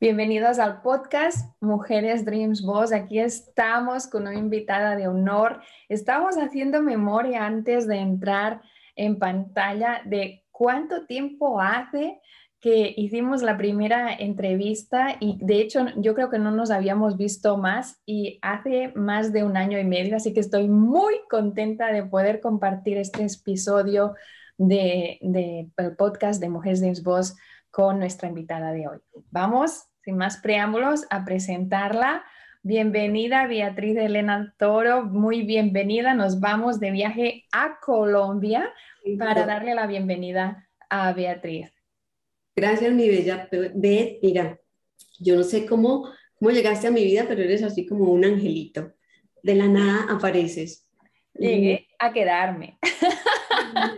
Bienvenidos 0.00 0.60
al 0.60 0.80
podcast 0.80 1.48
Mujeres 1.60 2.24
Dreams 2.24 2.62
Boss. 2.62 2.92
Aquí 2.92 3.18
estamos 3.18 4.06
con 4.06 4.28
una 4.28 4.38
invitada 4.38 4.94
de 4.94 5.08
honor. 5.08 5.60
Estamos 5.88 6.36
haciendo 6.36 6.80
memoria 6.80 7.44
antes 7.44 7.88
de 7.88 7.96
entrar 7.96 8.62
en 8.94 9.18
pantalla 9.18 10.02
de 10.04 10.44
cuánto 10.52 11.04
tiempo 11.06 11.60
hace 11.60 12.20
que 12.60 12.94
hicimos 12.96 13.42
la 13.42 13.56
primera 13.56 14.14
entrevista 14.14 15.16
y 15.18 15.36
de 15.44 15.60
hecho 15.60 15.86
yo 15.96 16.14
creo 16.14 16.30
que 16.30 16.38
no 16.38 16.52
nos 16.52 16.70
habíamos 16.70 17.16
visto 17.16 17.56
más 17.56 18.00
y 18.06 18.38
hace 18.40 18.92
más 18.94 19.32
de 19.32 19.42
un 19.42 19.56
año 19.56 19.80
y 19.80 19.84
medio, 19.84 20.14
así 20.14 20.32
que 20.32 20.38
estoy 20.38 20.68
muy 20.68 21.14
contenta 21.28 21.88
de 21.88 22.04
poder 22.04 22.40
compartir 22.40 22.98
este 22.98 23.26
episodio 23.26 24.14
del 24.58 25.18
de, 25.22 25.68
podcast 25.98 26.40
de 26.40 26.50
Mujeres 26.50 26.80
Dreams 26.80 27.02
Boss 27.02 27.36
con 27.72 27.98
nuestra 27.98 28.28
invitada 28.28 28.72
de 28.72 28.86
hoy. 28.88 28.98
Vamos 29.30 29.87
sin 30.08 30.16
más 30.16 30.38
preámbulos, 30.38 31.04
a 31.10 31.26
presentarla. 31.26 32.24
Bienvenida 32.62 33.46
Beatriz 33.46 33.94
Elena 33.98 34.54
Toro, 34.58 35.04
muy 35.04 35.42
bienvenida. 35.42 36.14
Nos 36.14 36.40
vamos 36.40 36.80
de 36.80 36.90
viaje 36.92 37.44
a 37.52 37.78
Colombia 37.84 38.72
para 39.18 39.44
darle 39.44 39.74
la 39.74 39.86
bienvenida 39.86 40.66
a 40.88 41.12
Beatriz. 41.12 41.74
Gracias, 42.56 42.90
mi 42.94 43.06
bella 43.06 43.50
Beth. 43.52 44.20
Mira, 44.22 44.58
yo 45.18 45.36
no 45.36 45.42
sé 45.42 45.66
cómo, 45.66 46.08
cómo 46.38 46.52
llegaste 46.52 46.86
a 46.86 46.90
mi 46.90 47.04
vida, 47.04 47.26
pero 47.28 47.42
eres 47.42 47.62
así 47.62 47.84
como 47.84 48.10
un 48.10 48.24
angelito. 48.24 48.94
De 49.42 49.56
la 49.56 49.68
nada 49.68 50.06
apareces. 50.14 50.88
Llegué 51.34 51.86
a 51.98 52.14
quedarme. 52.14 52.78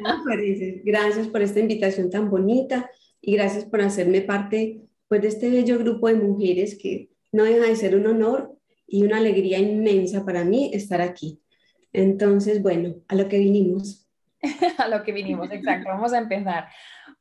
Apareces. 0.05 0.83
Gracias 0.85 1.29
por 1.29 1.41
esta 1.41 1.61
invitación 1.61 2.11
tan 2.11 2.29
bonita 2.29 2.91
y 3.21 3.37
gracias 3.37 3.65
por 3.65 3.81
hacerme 3.81 4.23
parte 4.23 4.90
pues 5.11 5.23
de 5.23 5.29
este 5.29 5.51
bello 5.51 5.77
grupo 5.81 6.07
de 6.07 6.15
mujeres 6.15 6.79
que 6.81 7.11
no 7.33 7.43
deja 7.43 7.67
de 7.67 7.75
ser 7.75 7.97
un 7.97 8.07
honor 8.07 8.57
y 8.87 9.03
una 9.03 9.17
alegría 9.17 9.59
inmensa 9.59 10.25
para 10.25 10.45
mí 10.45 10.71
estar 10.73 11.01
aquí. 11.01 11.43
Entonces, 11.93 12.63
bueno, 12.63 12.95
a 13.09 13.17
lo 13.17 13.29
que 13.29 13.39
vinimos. 13.39 14.09
a 14.79 14.87
lo 14.87 15.03
que 15.03 15.11
vinimos, 15.11 15.51
exacto. 15.51 15.89
Vamos 15.89 16.13
a 16.13 16.19
empezar. 16.19 16.69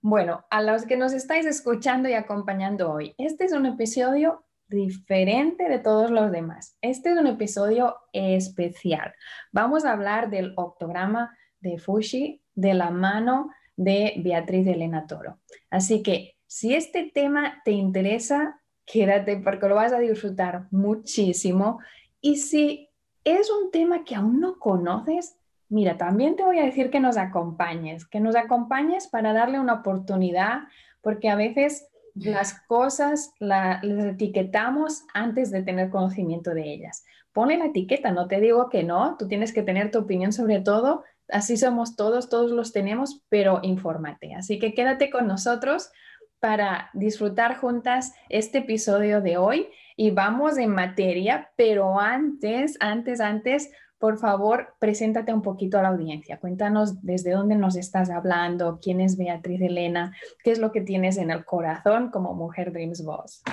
Bueno, 0.02 0.46
a 0.52 0.62
los 0.62 0.86
que 0.86 0.98
nos 0.98 1.14
estáis 1.14 1.48
escuchando 1.48 2.08
y 2.08 2.14
acompañando 2.14 2.92
hoy, 2.92 3.16
este 3.18 3.46
es 3.46 3.54
un 3.54 3.66
episodio 3.66 4.46
diferente 4.68 5.68
de 5.68 5.80
todos 5.80 6.12
los 6.12 6.32
demás. 6.32 6.78
Este 6.82 7.12
es 7.12 7.18
un 7.18 7.26
episodio 7.26 7.96
especial. 8.14 9.16
Vamos 9.52 9.84
a 9.84 9.94
hablar 9.94 10.30
del 10.30 10.54
octograma 10.58 11.36
de 11.60 11.80
Fushi 11.80 12.44
de 12.54 12.76
la 12.76 12.92
mano 12.92 13.50
de 13.76 14.14
Beatriz 14.18 14.68
Elena 14.68 15.08
Toro. 15.08 15.40
Así 15.72 16.04
que 16.04 16.36
si 16.50 16.74
este 16.74 17.12
tema 17.14 17.62
te 17.64 17.70
interesa, 17.70 18.60
quédate 18.84 19.38
porque 19.38 19.68
lo 19.68 19.76
vas 19.76 19.94
a 19.94 20.00
disfrutar 20.00 20.66
muchísimo. 20.72 21.80
Y 22.22 22.38
si 22.38 22.90
es 23.24 23.52
un 23.52 23.70
tema 23.70 24.04
que 24.04 24.16
aún 24.16 24.40
no 24.40 24.58
conoces, 24.58 25.38
mira, 25.70 25.96
también 25.96 26.36
te 26.36 26.44
voy 26.44 26.58
a 26.58 26.66
decir 26.66 26.90
que 26.90 27.00
nos 27.00 27.18
acompañes, 27.18 28.08
que 28.08 28.20
nos 28.20 28.36
acompañes 28.36 29.06
para 29.06 29.32
darle 29.32 29.60
una 29.60 29.76
oportunidad, 29.76 30.62
porque 31.02 31.30
a 31.30 31.36
veces 31.36 31.88
las 32.16 32.60
cosas 32.62 33.32
las 33.38 33.84
etiquetamos 33.84 35.04
antes 35.14 35.52
de 35.52 35.62
tener 35.62 35.92
conocimiento 35.92 36.56
de 36.56 36.74
ellas. 36.74 37.06
Ponle 37.32 37.60
la 37.60 37.68
etiqueta, 37.68 38.10
no 38.10 38.28
te 38.28 38.42
digo 38.42 38.70
que 38.70 38.82
no, 38.82 39.18
tú 39.18 39.28
tienes 39.28 39.54
que 39.54 39.62
tener 39.62 39.92
tu 39.92 40.00
opinión 40.00 40.34
sobre 40.34 40.62
todo, 40.62 41.04
así 41.28 41.58
somos 41.58 41.96
todos, 41.96 42.28
todos 42.28 42.50
los 42.50 42.74
tenemos, 42.74 43.22
pero 43.30 43.60
infórmate. 43.62 44.34
Así 44.34 44.58
que 44.58 44.74
quédate 44.74 45.12
con 45.12 45.28
nosotros 45.28 45.92
para 46.40 46.90
disfrutar 46.94 47.58
juntas 47.58 48.14
este 48.30 48.60
episodio 48.60 49.22
de 49.22 49.38
hoy 49.38 49.68
y 49.96 50.12
vamos 50.12 50.58
en 50.58 50.72
materia, 50.72 51.52
pero 51.58 52.00
antes, 52.00 52.78
antes, 52.80 53.20
antes, 53.20 53.70
por 53.98 54.18
favor, 54.18 54.76
preséntate 54.80 55.34
un 55.34 55.42
poquito 55.42 55.78
a 55.78 55.82
la 55.82 55.90
audiencia. 55.90 56.40
Cuéntanos 56.40 57.02
desde 57.02 57.32
dónde 57.32 57.56
nos 57.56 57.76
estás 57.76 58.10
hablando, 58.10 58.80
quién 58.82 59.02
es 59.02 59.18
Beatriz 59.18 59.62
Elena, 59.62 60.16
qué 60.42 60.52
es 60.52 60.60
lo 60.60 60.72
que 60.72 60.82
tienes 60.82 61.18
en 61.18 61.32
el 61.32 61.44
corazón 61.44 62.10
como 62.10 62.34
Mujer 62.34 62.72
Dreams 62.72 63.04
Boss. 63.04 63.44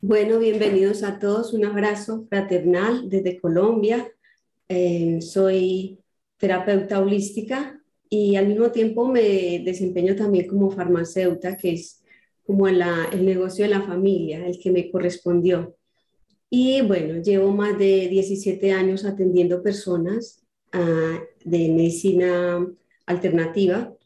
Bueno, 0.00 0.40
bienvenidos 0.40 1.04
a 1.04 1.20
todos. 1.20 1.52
Un 1.52 1.64
abrazo 1.64 2.26
fraternal 2.28 3.08
desde 3.08 3.40
Colombia. 3.40 4.10
Eh, 4.68 5.20
soy 5.20 6.00
terapeuta 6.36 6.98
holística 6.98 7.71
y 8.14 8.36
al 8.36 8.46
mismo 8.46 8.70
tiempo 8.70 9.08
me 9.08 9.62
desempeño 9.64 10.14
también 10.14 10.46
como 10.46 10.70
farmacéutica, 10.70 11.56
que 11.56 11.72
es 11.72 12.02
como 12.44 12.68
el 12.68 12.84
negocio 13.24 13.64
de 13.64 13.70
la 13.70 13.80
familia, 13.80 14.46
el 14.46 14.58
que 14.58 14.70
me 14.70 14.90
correspondió. 14.90 15.74
Y 16.50 16.82
bueno, 16.82 17.22
llevo 17.22 17.52
más 17.52 17.78
de 17.78 18.08
17 18.08 18.70
años 18.70 19.06
atendiendo 19.06 19.62
personas 19.62 20.44
ah, 20.72 21.20
de 21.42 21.70
medicina 21.70 22.66
alternativa 23.06 23.96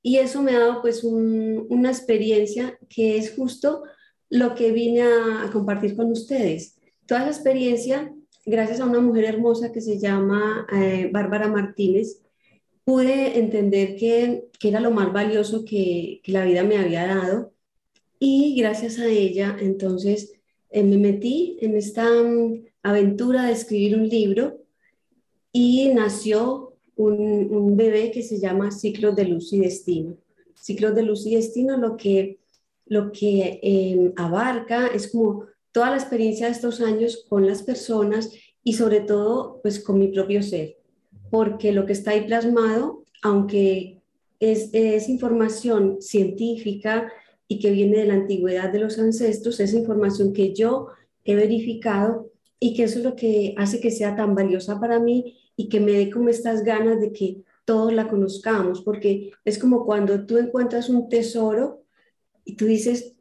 y 0.00 0.18
eso 0.18 0.42
me 0.42 0.54
ha 0.54 0.60
dado 0.60 0.80
pues 0.80 1.02
una 1.02 1.88
experiencia 1.90 2.78
que 2.88 3.16
es 3.16 3.34
justo 3.34 3.82
lo 4.28 4.54
que 4.54 4.70
vine 4.70 5.02
a, 5.02 5.50
compartir 5.52 5.96
con 5.96 6.12
ustedes. 6.12 6.78
Toda 7.04 7.22
esa 7.22 7.30
experiencia, 7.30 8.14
gracias 8.46 8.78
a 8.78 8.86
una 8.86 9.00
mujer 9.00 9.24
hermosa 9.24 9.72
que 9.72 9.80
se 9.80 9.98
llama 9.98 10.68
eh, 10.72 11.10
Bárbara 11.12 11.48
Martínez, 11.48 12.22
pude 12.84 13.38
entender 13.38 13.96
que, 13.96 14.48
era 14.62 14.80
lo 14.80 14.90
más 14.90 15.12
valioso 15.12 15.64
que, 15.64 16.20
la 16.26 16.44
vida 16.44 16.62
me 16.64 16.76
había 16.76 17.06
dado 17.06 17.52
y 18.18 18.54
gracias 18.56 18.98
a 18.98 19.06
ella 19.06 19.56
entonces 19.60 20.34
eh, 20.70 20.82
me 20.82 20.98
metí 20.98 21.56
en 21.60 21.76
esta 21.76 22.04
mm, 22.04 22.64
aventura 22.82 23.44
de 23.44 23.52
escribir 23.52 23.96
un 23.96 24.08
libro 24.08 24.58
y 25.52 25.88
nació 25.94 26.74
un, 26.96 27.76
bebé 27.76 28.10
que 28.10 28.22
se 28.22 28.38
llama 28.38 28.70
Ciclos 28.70 29.16
de 29.16 29.24
Luz 29.24 29.52
y 29.52 29.60
Destino. 29.60 30.16
Ciclos 30.54 30.94
de 30.94 31.02
Luz 31.02 31.26
y 31.26 31.34
Destino 31.34 31.78
lo 31.78 31.96
que, 31.96 32.38
lo 32.86 33.10
que 33.10 33.58
em, 33.62 34.12
abarca 34.16 34.88
es 34.88 35.08
como 35.08 35.46
toda 35.72 35.90
la 35.90 35.96
experiencia 35.96 36.46
de 36.46 36.52
estos 36.52 36.80
años 36.80 37.24
con 37.28 37.46
las 37.46 37.62
personas 37.62 38.30
y 38.62 38.74
sobre 38.74 39.00
todo 39.00 39.60
pues 39.62 39.80
con 39.82 39.98
mi 39.98 40.08
propio 40.08 40.42
ser 40.42 40.79
porque 41.30 41.72
lo 41.72 41.86
que 41.86 41.92
está 41.92 42.10
ahí 42.10 42.26
plasmado, 42.26 43.04
aunque 43.22 44.00
es, 44.40 45.08
información 45.08 46.00
científica 46.00 47.12
y 47.46 47.58
que 47.58 47.70
viene 47.70 47.98
de 47.98 48.06
la 48.06 48.14
antigüedad 48.14 48.70
de 48.72 48.80
los 48.80 48.98
ancestros, 48.98 49.60
es 49.60 49.74
información 49.74 50.32
que 50.32 50.52
yo 50.54 50.88
he 51.24 51.34
verificado 51.34 52.30
y 52.58 52.74
que 52.74 52.84
eso 52.84 52.98
es 52.98 53.04
lo 53.04 53.16
que 53.16 53.54
hace 53.56 53.80
que 53.80 53.90
sea 53.90 54.16
tan 54.16 54.34
valiosa 54.34 54.80
para 54.80 54.98
mí 54.98 55.38
y 55.56 55.68
que 55.68 55.80
me 55.80 55.92
dé 55.92 56.10
como 56.10 56.28
estas 56.28 56.62
ganas 56.62 57.00
de 57.00 57.12
que 57.12 57.42
todos 57.64 57.92
la 57.92 58.08
conozcamos, 58.08 58.82
porque 58.82 59.30
es 59.44 59.58
como 59.58 59.84
cuando 59.84 60.26
tú 60.26 60.38
encuentras 60.38 60.88
un 60.88 61.08
tesoro 61.08 61.84
y 62.44 62.56
tú 62.56 62.66
dices, 62.66 63.14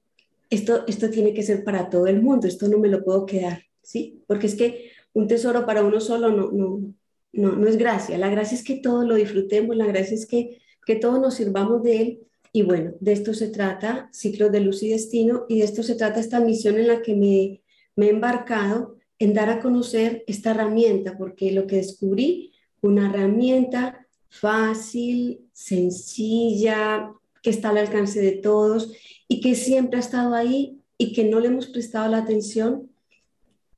esto, 0.50 0.86
esto 0.88 1.10
tiene 1.10 1.34
que 1.34 1.44
ser 1.44 1.64
para 1.64 1.90
todo 1.90 2.08
el 2.08 2.22
mundo, 2.22 2.48
esto 2.48 2.68
no 2.68 2.80
me 2.80 2.88
lo 2.88 3.04
puedo 3.04 3.26
quedar, 3.26 3.62
¿sí? 3.82 4.24
Porque 4.26 4.48
es 4.48 4.56
que 4.56 4.92
un 5.14 5.28
tesoro 5.28 5.66
para 5.66 5.84
uno 5.84 6.00
solo 6.00 6.32
no, 6.32 6.52
no, 6.52 6.94
no, 7.31 7.56
no 7.56 7.68
es 7.68 7.78
gracia. 7.78 8.18
La 8.18 8.30
gracia 8.30 8.56
es 8.56 8.64
que 8.64 8.76
todos 8.76 9.06
lo 9.06 9.16
disfrutemos, 9.16 9.76
la 9.76 9.86
gracia 9.86 10.16
es 10.16 10.26
que, 10.26 10.62
que 10.86 10.96
todos 10.96 11.20
nos 11.20 11.36
sirvamos 11.36 11.84
de 11.84 12.02
él. 12.02 12.20
Y 12.52 12.64
bueno, 12.64 12.94
de 13.00 13.12
esto 13.12 13.34
se 13.34 13.50
trata 13.50 14.10
Ciclos 14.12 14.52
de 14.52 14.62
Luz 14.62 14.81
y 14.81 14.90
Destino 14.90 15.46
y 15.48 15.60
de 15.60 15.66
esto 15.66 15.84
se 15.84 15.96
trata 15.96 16.20
esta 16.20 16.40
misión 16.40 16.78
en 16.78 16.88
la 16.88 17.02
que 17.02 17.16
me, 17.16 17.62
me 17.96 18.08
he 18.08 18.10
embarcado, 18.10 18.98
en 19.20 19.34
dar 19.34 19.50
a 19.50 19.60
conocer 19.60 20.24
esta 20.28 20.52
herramienta, 20.52 21.18
porque 21.18 21.52
lo 21.52 21.68
que 21.68 21.76
descubrí, 21.76 22.54
una 22.81 23.10
herramienta 23.10 24.08
fácil, 24.30 25.50
sencilla, 25.52 27.12
que 27.42 27.50
está 27.50 27.70
al 27.70 27.78
alcance 27.80 28.22
de 28.22 28.34
todos 28.34 28.94
y 29.28 29.42
que 29.42 29.56
siempre 29.56 29.98
ha 29.98 30.02
estado 30.02 30.34
ahí 30.36 30.81
y 30.98 31.14
que 31.14 31.26
no 31.26 31.40
le 31.40 31.48
hemos 31.48 31.68
prestado 31.68 32.10
la 32.10 32.20
atención 32.20 32.89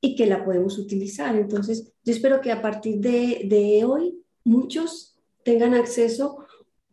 y 0.02 0.16
que 0.16 0.26
la 0.26 0.44
podemos 0.44 0.80
utilizar. 0.80 1.36
Entonces, 1.36 1.94
yo 2.04 2.12
espero 2.12 2.42
que 2.42 2.52
a 2.52 2.62
partir 2.62 3.00
de, 3.00 3.44
de 3.46 3.86
hoy 3.86 4.20
muchos 4.44 5.16
tengan 5.44 5.76
acceso 5.76 6.46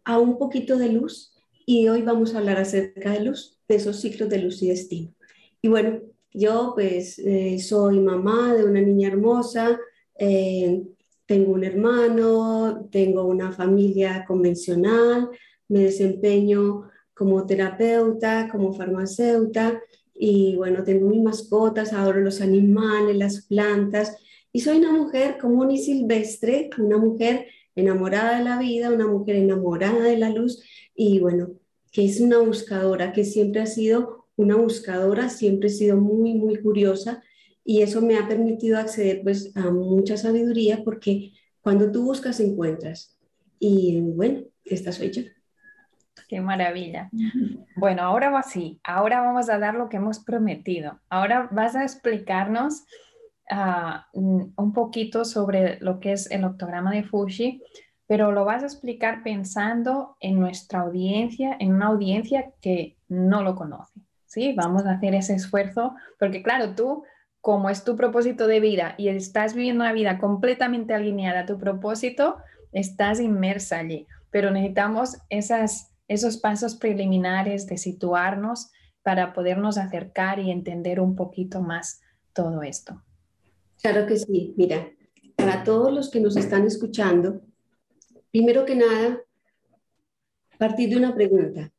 a 0.05 0.19
un 0.19 0.39
poquito 0.39 0.77
de 0.77 0.91
luz 0.91 1.35
y 1.67 1.89
hoy 1.89 2.03
vamos 2.03 2.35
a 2.35 2.39
hablar 2.39 2.59
acerca 2.59 3.13
de 3.13 3.21
luz, 3.21 3.59
de 3.67 3.77
esos 3.77 4.01
ciclos 4.01 4.29
de 4.29 4.39
luz 4.39 4.63
y 4.63 4.69
destino. 4.69 5.15
Y 5.61 5.69
bueno, 5.69 6.01
yo 6.33 6.73
pues 6.75 7.19
eh, 7.19 7.59
soy 7.59 8.01
mamá 8.01 8.55
de 8.55 8.65
una 8.65 8.81
niña 8.81 9.09
hermosa, 9.09 9.79
eh, 10.19 10.83
tengo 11.27 11.53
un 11.53 11.65
hermano, 11.65 12.89
tengo 12.91 13.25
una 13.25 13.53
familia 13.53 14.25
convencional, 14.27 15.31
me 15.69 15.81
desempeño 15.81 16.89
como 17.13 17.45
terapeuta, 17.45 18.49
como 18.51 18.73
farmacéutica 18.73 19.83
y 20.19 20.57
bueno, 20.57 20.83
tengo 20.83 21.09
mis 21.09 21.23
mascotas, 21.23 21.93
adoro 21.93 22.21
los 22.21 22.41
animales, 22.41 23.17
las 23.17 23.47
plantas 23.47 24.17
y 24.53 24.61
soy 24.61 24.79
una 24.79 24.93
mujer 24.93 25.39
común 25.39 25.71
y 25.71 25.79
silvestre, 25.79 26.71
una 26.79 26.99
mujer 26.99 27.47
enamorada 27.77 28.39
de 28.39 28.45
la 28.45 28.59
vida, 28.59 28.91
una 28.93 29.07
mujer 29.07 29.37
enamorada 29.37 30.03
de 30.03 30.19
la 30.19 30.31
luz 30.31 30.63
y 30.95 31.21
bueno, 31.21 31.53
que 31.93 32.05
es 32.05 32.21
una 32.21 32.39
buscadora, 32.39 33.13
que 33.13 33.25
siempre 33.25 33.61
ha 33.61 33.67
sido 33.67 34.27
una 34.37 34.57
buscadora, 34.57 35.29
siempre 35.29 35.69
he 35.69 35.73
sido 35.73 35.97
muy, 35.97 36.35
muy 36.35 36.61
curiosa 36.61 37.23
y 37.65 37.83
eso 37.83 38.01
me 38.01 38.17
ha 38.17 38.27
permitido 38.27 38.79
acceder 38.79 39.23
pues 39.23 39.53
a 39.55 39.71
mucha 39.71 40.17
sabiduría 40.17 40.83
porque 40.85 41.33
cuando 41.61 41.93
tú 41.93 42.03
buscas 42.03 42.41
encuentras 42.41 43.19
y 43.61 44.01
bueno, 44.01 44.45
esta 44.65 44.93
soy 44.93 45.11
yo. 45.11 45.23
Qué 46.29 46.41
maravilla. 46.41 47.11
Bueno, 47.75 48.03
ahora 48.03 48.31
va 48.31 48.41
así. 48.41 48.81
Ahora 48.85 49.21
vamos 49.21 49.49
a 49.49 49.59
dar 49.59 49.75
lo 49.75 49.89
que 49.89 49.97
hemos 49.97 50.21
prometido. 50.21 51.01
Ahora 51.09 51.49
vas 51.51 51.75
a 51.75 51.83
explicarnos 51.83 52.85
ah, 53.51 54.07
un 54.13 54.73
poquito 54.75 55.25
sobre 55.25 55.79
lo 55.81 56.01
que 56.01 56.13
es 56.13 56.31
el 56.31 56.45
octograma 56.45 56.93
de 56.93 57.03
Fushi, 57.03 57.63
pero 58.07 58.33
lo 58.33 58.45
vas 58.45 58.63
a 58.63 58.67
explicar 58.67 59.23
pensando 59.23 60.17
en 60.21 60.39
nuestra 60.39 60.81
audiencia, 60.81 61.57
en 61.59 61.75
una 61.75 61.87
audiencia 61.87 62.53
que 62.61 62.97
no 63.09 63.43
lo 63.43 63.55
conoce. 63.55 64.01
¿sí? 64.29 64.55
Vamos 64.55 64.87
a 64.87 64.93
hacer 64.93 65.15
ese 65.15 65.35
esfuerzo, 65.35 65.95
porque 66.19 66.43
claro, 66.43 66.75
tú, 66.75 67.05
como 67.41 67.71
es 67.71 67.83
tu 67.83 67.97
propósito 67.97 68.47
de 68.47 68.61
vida 68.61 68.95
y 68.97 69.09
estás 69.09 69.55
viviendo 69.55 69.83
una 69.83 69.93
vida 69.93 70.19
completamente 70.19 70.95
alineada 70.95 71.41
a 71.41 71.47
tu 71.47 71.59
propósito, 71.59 72.37
estás 72.73 73.21
inmersa 73.21 73.79
allí, 73.79 74.07
pero 74.31 74.51
necesitamos 74.51 75.19
esas 75.31 75.88
esos 76.09 76.39
pasos 76.39 76.75
preliminares 76.75 77.67
de 77.67 77.79
situarnos 77.79 78.71
para 79.03 79.33
podernos 79.33 79.79
acercar 79.79 80.41
y 80.41 80.51
entender 80.51 81.01
un 81.01 81.15
poquito 81.15 81.61
más 81.61 82.01
todo 82.33 82.63
esto. 82.63 83.03
Claro 83.81 84.07
que 84.07 84.17
sí, 84.17 84.55
mira, 84.57 84.91
para 85.37 85.63
todos 85.63 85.93
los 85.93 86.11
que 86.11 86.21
nos 86.21 86.37
están 86.37 86.67
escuchando, 86.67 87.43
primero 88.31 88.65
que 88.65 88.75
nada, 88.75 89.21
partir 90.59 90.91
de 90.91 90.97
una 90.97 91.15
pregunta. 91.15 91.73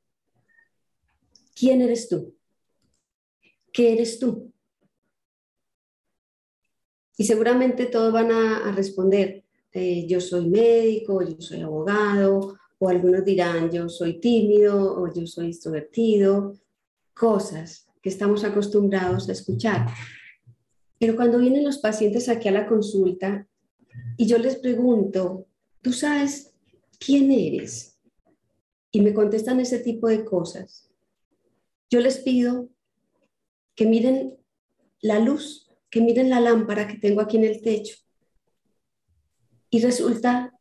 ¿Quién 1.53 1.81
eres 1.81 2.07
tú? 2.07 2.35
¿Qué 3.71 3.93
eres 3.93 4.17
tú? 4.17 4.51
Y 7.17 7.25
seguramente 7.25 7.85
todos 7.85 8.13
van 8.13 8.31
a, 8.31 8.71
responder, 8.71 9.43
eh, 9.73 10.07
yo 10.07 10.21
soy 10.21 10.49
médico, 10.49 11.21
yo 11.21 11.35
soy 11.41 11.61
abogado, 11.61 12.57
o 12.79 12.89
algunos 12.89 13.25
dirán 13.25 13.69
yo 13.69 13.89
soy 13.89 14.19
tímido 14.19 14.99
o 14.99 15.13
yo 15.13 15.27
soy 15.27 15.47
extrovertido, 15.47 16.57
cosas 17.13 17.87
que 18.01 18.09
estamos 18.09 18.43
acostumbrados 18.43 19.27
a 19.27 19.33
escuchar. 19.33 19.87
Pero 20.97 21.15
cuando 21.15 21.37
vienen 21.37 21.65
los 21.65 21.77
pacientes 21.77 22.29
aquí 22.29 22.47
a 22.47 22.51
la 22.51 22.67
consulta 22.67 23.47
y 24.17 24.25
yo 24.25 24.37
les 24.37 24.55
pregunto, 24.55 25.45
¿tú 25.81 25.93
sabes 25.93 26.53
quién 26.97 27.31
eres? 27.31 27.99
Y 28.91 29.01
me 29.01 29.13
contestan 29.13 29.59
ese 29.59 29.79
tipo 29.79 30.07
de 30.07 30.25
cosas. 30.25 30.89
Yo 31.89 31.99
les 31.99 32.19
pido 32.19 32.69
que 33.75 33.85
miren 33.85 34.37
la 35.01 35.19
luz, 35.19 35.69
que 35.89 36.01
miren 36.01 36.29
la 36.29 36.39
lámpara 36.39 36.87
que 36.87 36.97
tengo 36.97 37.21
aquí 37.21 37.37
en 37.37 37.45
el 37.45 37.61
techo. 37.61 37.95
Y 39.69 39.81
resulta 39.81 40.58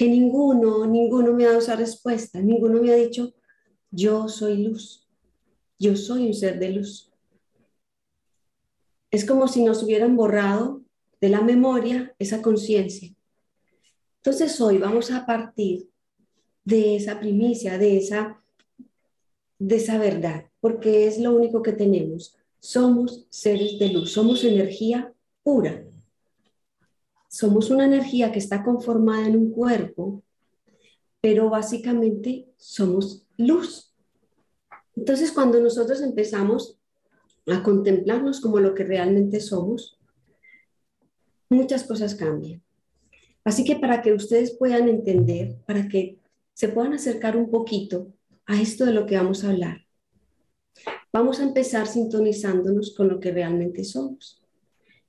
que 0.00 0.08
ninguno, 0.08 0.86
ninguno 0.86 1.34
me 1.34 1.44
ha 1.44 1.48
dado 1.48 1.58
esa 1.58 1.76
respuesta, 1.76 2.40
ninguno 2.40 2.80
me 2.80 2.90
ha 2.90 2.96
dicho, 2.96 3.34
yo 3.90 4.28
soy 4.28 4.56
luz, 4.56 5.06
yo 5.78 5.94
soy 5.94 6.28
un 6.28 6.32
ser 6.32 6.58
de 6.58 6.70
luz. 6.70 7.12
Es 9.10 9.26
como 9.26 9.46
si 9.46 9.62
nos 9.62 9.82
hubieran 9.82 10.16
borrado 10.16 10.80
de 11.20 11.28
la 11.28 11.42
memoria 11.42 12.14
esa 12.18 12.40
conciencia. 12.40 13.14
Entonces 14.16 14.58
hoy 14.62 14.78
vamos 14.78 15.10
a 15.10 15.26
partir 15.26 15.90
de 16.64 16.96
esa 16.96 17.20
primicia, 17.20 17.76
de 17.76 17.98
esa, 17.98 18.42
de 19.58 19.76
esa 19.76 19.98
verdad, 19.98 20.46
porque 20.60 21.08
es 21.08 21.18
lo 21.18 21.36
único 21.36 21.60
que 21.60 21.72
tenemos. 21.72 22.38
Somos 22.58 23.26
seres 23.28 23.78
de 23.78 23.92
luz, 23.92 24.12
somos 24.12 24.44
energía 24.44 25.12
pura 25.42 25.84
somos 27.30 27.70
una 27.70 27.84
energía 27.84 28.32
que 28.32 28.40
está 28.40 28.64
conformada 28.64 29.28
en 29.28 29.36
un 29.36 29.52
cuerpo, 29.52 30.24
pero 31.20 31.48
básicamente 31.48 32.48
somos 32.56 33.24
luz. 33.36 33.94
Entonces, 34.96 35.30
cuando 35.30 35.60
nosotros 35.60 36.02
empezamos 36.02 36.76
a 37.46 37.62
contemplarnos 37.62 38.40
como 38.40 38.58
lo 38.58 38.74
que 38.74 38.82
realmente 38.82 39.38
somos, 39.40 39.96
muchas 41.48 41.84
cosas 41.84 42.16
cambian. 42.16 42.62
Así 43.44 43.64
que 43.64 43.76
para 43.76 44.02
que 44.02 44.12
ustedes 44.12 44.56
puedan 44.56 44.88
entender, 44.88 45.56
para 45.66 45.88
que 45.88 46.18
se 46.52 46.68
puedan 46.68 46.94
acercar 46.94 47.36
un 47.36 47.48
poquito 47.48 48.12
a 48.46 48.60
esto 48.60 48.84
de 48.84 48.92
lo 48.92 49.06
que 49.06 49.16
vamos 49.16 49.44
a 49.44 49.50
hablar, 49.50 49.86
vamos 51.12 51.38
a 51.38 51.44
empezar 51.44 51.86
sintonizándonos 51.86 52.92
con 52.96 53.08
lo 53.08 53.20
que 53.20 53.30
realmente 53.30 53.84
somos. 53.84 54.42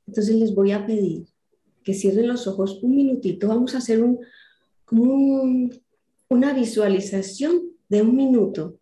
Entonces 0.06 0.36
les 0.36 0.54
voy 0.54 0.72
a 0.72 0.86
pedir 0.86 1.31
que 1.84 1.94
cierren 1.94 2.28
los 2.28 2.48
ojos 2.48 2.80
un 2.84 2.96
minutito. 2.96 3.48
Vamos 3.48 3.76
a 3.76 3.80
hacer 3.80 4.02
un, 4.04 4.20
una 6.30 6.54
visualización 6.54 7.72
de 7.90 8.02
un 8.02 8.16
minuto 8.16 8.80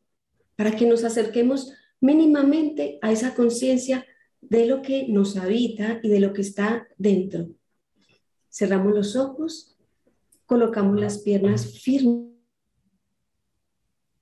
para 0.55 0.75
que 0.75 0.85
nos 0.85 1.03
acerquemos 1.03 1.73
mínimamente 2.01 2.99
a 3.01 3.11
esa 3.11 3.33
conciencia 3.33 4.05
de 4.41 4.65
lo 4.65 4.81
que 4.81 5.07
nos 5.07 5.37
habita 5.37 5.99
y 6.03 6.09
de 6.09 6.19
lo 6.19 6.33
que 6.33 6.41
está 6.41 6.87
dentro. 6.97 7.47
Cerramos 8.49 8.93
los 8.93 9.15
ojos, 9.15 9.77
colocamos 10.45 10.99
las 10.99 11.19
piernas 11.19 11.79
firmes, 11.79 12.29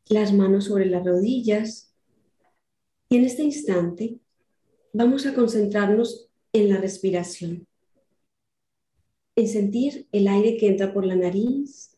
las 0.09 0.33
manos 0.33 0.65
sobre 0.65 0.85
las 0.85 1.05
rodillas 1.05 1.93
y 3.09 3.17
en 3.17 3.25
este 3.25 3.43
instante 3.43 4.19
vamos 4.93 5.25
a 5.25 5.33
concentrarnos 5.33 6.29
en 6.53 6.69
la 6.69 6.77
respiración 6.77 7.66
en 9.37 9.47
sentir 9.47 10.07
el 10.11 10.27
aire 10.27 10.57
que 10.57 10.67
entra 10.67 10.91
por 10.91 11.05
la 11.05 11.15
nariz, 11.15 11.95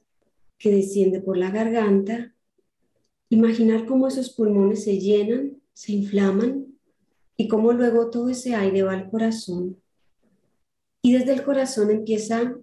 que 0.58 0.72
desciende 0.72 1.22
por 1.22 1.38
la 1.38 1.50
garganta, 1.50 2.36
imaginar 3.29 3.86
cómo 3.86 4.10
esos 4.10 4.29
pulmones 4.31 4.84
se 4.84 5.00
llenan, 5.00 5.62
se 5.72 5.93
inflaman 5.93 6.77
y 7.38 7.48
cómo 7.48 7.72
luego 7.72 8.10
todo 8.10 8.27
ese 8.27 8.55
aire 8.55 8.84
va 8.84 8.91
al 8.91 9.10
corazón. 9.10 9.81
Y 11.01 11.13
desde 11.13 11.31
el 11.31 11.46
corazón 11.46 11.91
empieza 11.91 12.58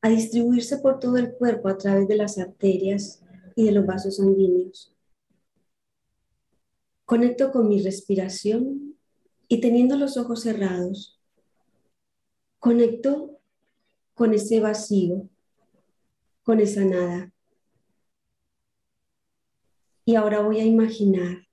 a 0.00 0.08
distribuirse 0.08 0.78
por 0.78 1.00
todo 1.00 1.16
el 1.16 1.32
cuerpo 1.32 1.68
a 1.68 1.76
través 1.76 2.06
de 2.06 2.16
las 2.16 2.38
arterias 2.38 3.20
y 3.56 3.64
de 3.64 3.72
los 3.72 3.84
vasos 3.84 4.18
sanguíneos. 4.18 4.94
Conecto 7.04 7.50
con 7.50 7.68
mi 7.68 7.82
respiración 7.82 8.96
y 9.48 9.60
teniendo 9.60 9.96
los 9.96 10.16
ojos 10.16 10.42
cerrados, 10.42 11.20
conecto 12.60 13.31
con 14.14 14.34
ese 14.34 14.60
vacío, 14.60 15.28
con 16.42 16.60
esa 16.60 16.84
nada. 16.84 17.32
Y 20.04 20.16
ahora 20.16 20.40
voy 20.40 20.60
a 20.60 20.64
imaginar 20.64 21.46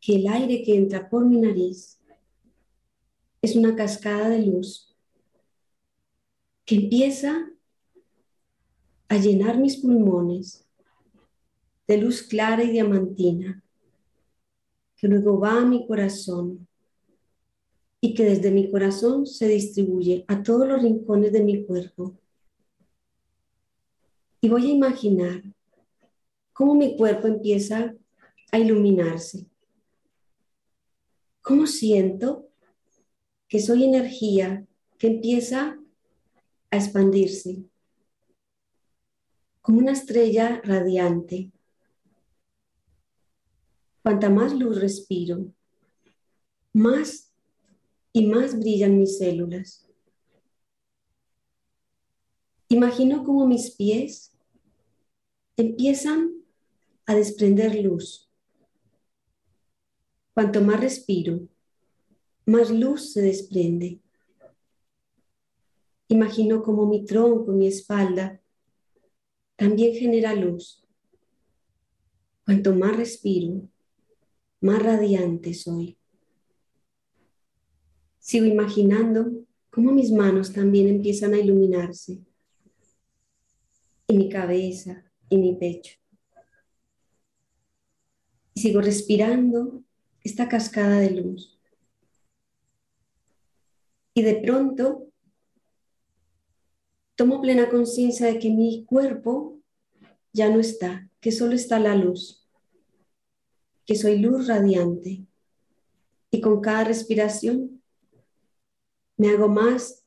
que 0.00 0.16
el 0.16 0.28
aire 0.28 0.62
que 0.62 0.76
entra 0.76 1.08
por 1.08 1.24
mi 1.24 1.40
nariz 1.40 2.00
es 3.42 3.56
una 3.56 3.76
cascada 3.76 4.28
de 4.28 4.46
luz 4.46 4.96
que 6.64 6.76
empieza 6.76 7.50
a 9.08 9.16
llenar 9.16 9.58
mis 9.58 9.78
pulmones 9.78 10.66
de 11.86 11.96
luz 11.96 12.22
clara 12.22 12.62
y 12.62 12.70
diamantina, 12.70 13.62
que 14.96 15.08
luego 15.08 15.40
va 15.40 15.62
a 15.62 15.64
mi 15.64 15.86
corazón 15.86 16.67
y 18.00 18.14
que 18.14 18.24
desde 18.24 18.50
mi 18.50 18.70
corazón 18.70 19.26
se 19.26 19.48
distribuye 19.48 20.24
a 20.28 20.42
todos 20.42 20.68
los 20.68 20.82
rincones 20.82 21.32
de 21.32 21.42
mi 21.42 21.64
cuerpo. 21.64 22.16
Y 24.40 24.48
voy 24.48 24.66
a 24.66 24.74
imaginar 24.74 25.42
cómo 26.52 26.74
mi 26.74 26.96
cuerpo 26.96 27.26
empieza 27.26 27.94
a 28.52 28.58
iluminarse. 28.58 29.46
¿Cómo 31.42 31.66
siento 31.66 32.48
que 33.48 33.60
soy 33.60 33.84
energía 33.84 34.66
que 34.98 35.08
empieza 35.08 35.78
a 36.70 36.76
expandirse? 36.76 37.64
Como 39.60 39.78
una 39.78 39.92
estrella 39.92 40.60
radiante. 40.62 41.50
Cuanta 44.02 44.30
más 44.30 44.54
luz 44.54 44.80
respiro, 44.80 45.52
más 46.72 47.27
y 48.12 48.26
más 48.26 48.58
brillan 48.58 48.98
mis 48.98 49.18
células. 49.18 49.86
Imagino 52.68 53.24
como 53.24 53.46
mis 53.46 53.70
pies 53.70 54.32
empiezan 55.56 56.32
a 57.06 57.14
desprender 57.14 57.82
luz. 57.82 58.30
Cuanto 60.34 60.60
más 60.60 60.80
respiro, 60.80 61.48
más 62.46 62.70
luz 62.70 63.12
se 63.12 63.22
desprende. 63.22 64.00
Imagino 66.08 66.62
como 66.62 66.86
mi 66.86 67.04
tronco, 67.04 67.52
mi 67.52 67.66
espalda, 67.66 68.40
también 69.56 69.94
genera 69.94 70.34
luz. 70.34 70.84
Cuanto 72.44 72.74
más 72.74 72.96
respiro, 72.96 73.68
más 74.60 74.82
radiante 74.82 75.52
soy. 75.52 75.97
Sigo 78.28 78.44
imaginando 78.44 79.46
cómo 79.70 79.90
mis 79.90 80.12
manos 80.12 80.52
también 80.52 80.86
empiezan 80.86 81.32
a 81.32 81.38
iluminarse. 81.38 82.18
Y 84.06 84.14
mi 84.18 84.28
cabeza 84.28 85.02
y 85.30 85.38
mi 85.38 85.56
pecho. 85.56 85.96
Y 88.52 88.60
sigo 88.60 88.82
respirando 88.82 89.82
esta 90.22 90.46
cascada 90.46 90.98
de 91.00 91.12
luz. 91.12 91.58
Y 94.12 94.20
de 94.20 94.34
pronto 94.42 95.06
tomo 97.14 97.40
plena 97.40 97.70
conciencia 97.70 98.26
de 98.26 98.38
que 98.38 98.50
mi 98.50 98.84
cuerpo 98.84 99.58
ya 100.34 100.50
no 100.50 100.60
está, 100.60 101.10
que 101.22 101.32
solo 101.32 101.54
está 101.54 101.78
la 101.78 101.94
luz, 101.94 102.46
que 103.86 103.94
soy 103.94 104.18
luz 104.18 104.48
radiante. 104.48 105.24
Y 106.30 106.42
con 106.42 106.60
cada 106.60 106.84
respiración 106.84 107.77
me 109.18 109.30
hago 109.30 109.48
más 109.48 110.04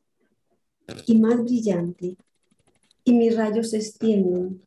y 1.05 1.19
más 1.19 1.43
brillante 1.43 2.17
y 3.03 3.13
mis 3.13 3.35
rayos 3.35 3.71
se 3.71 3.77
extienden 3.77 4.63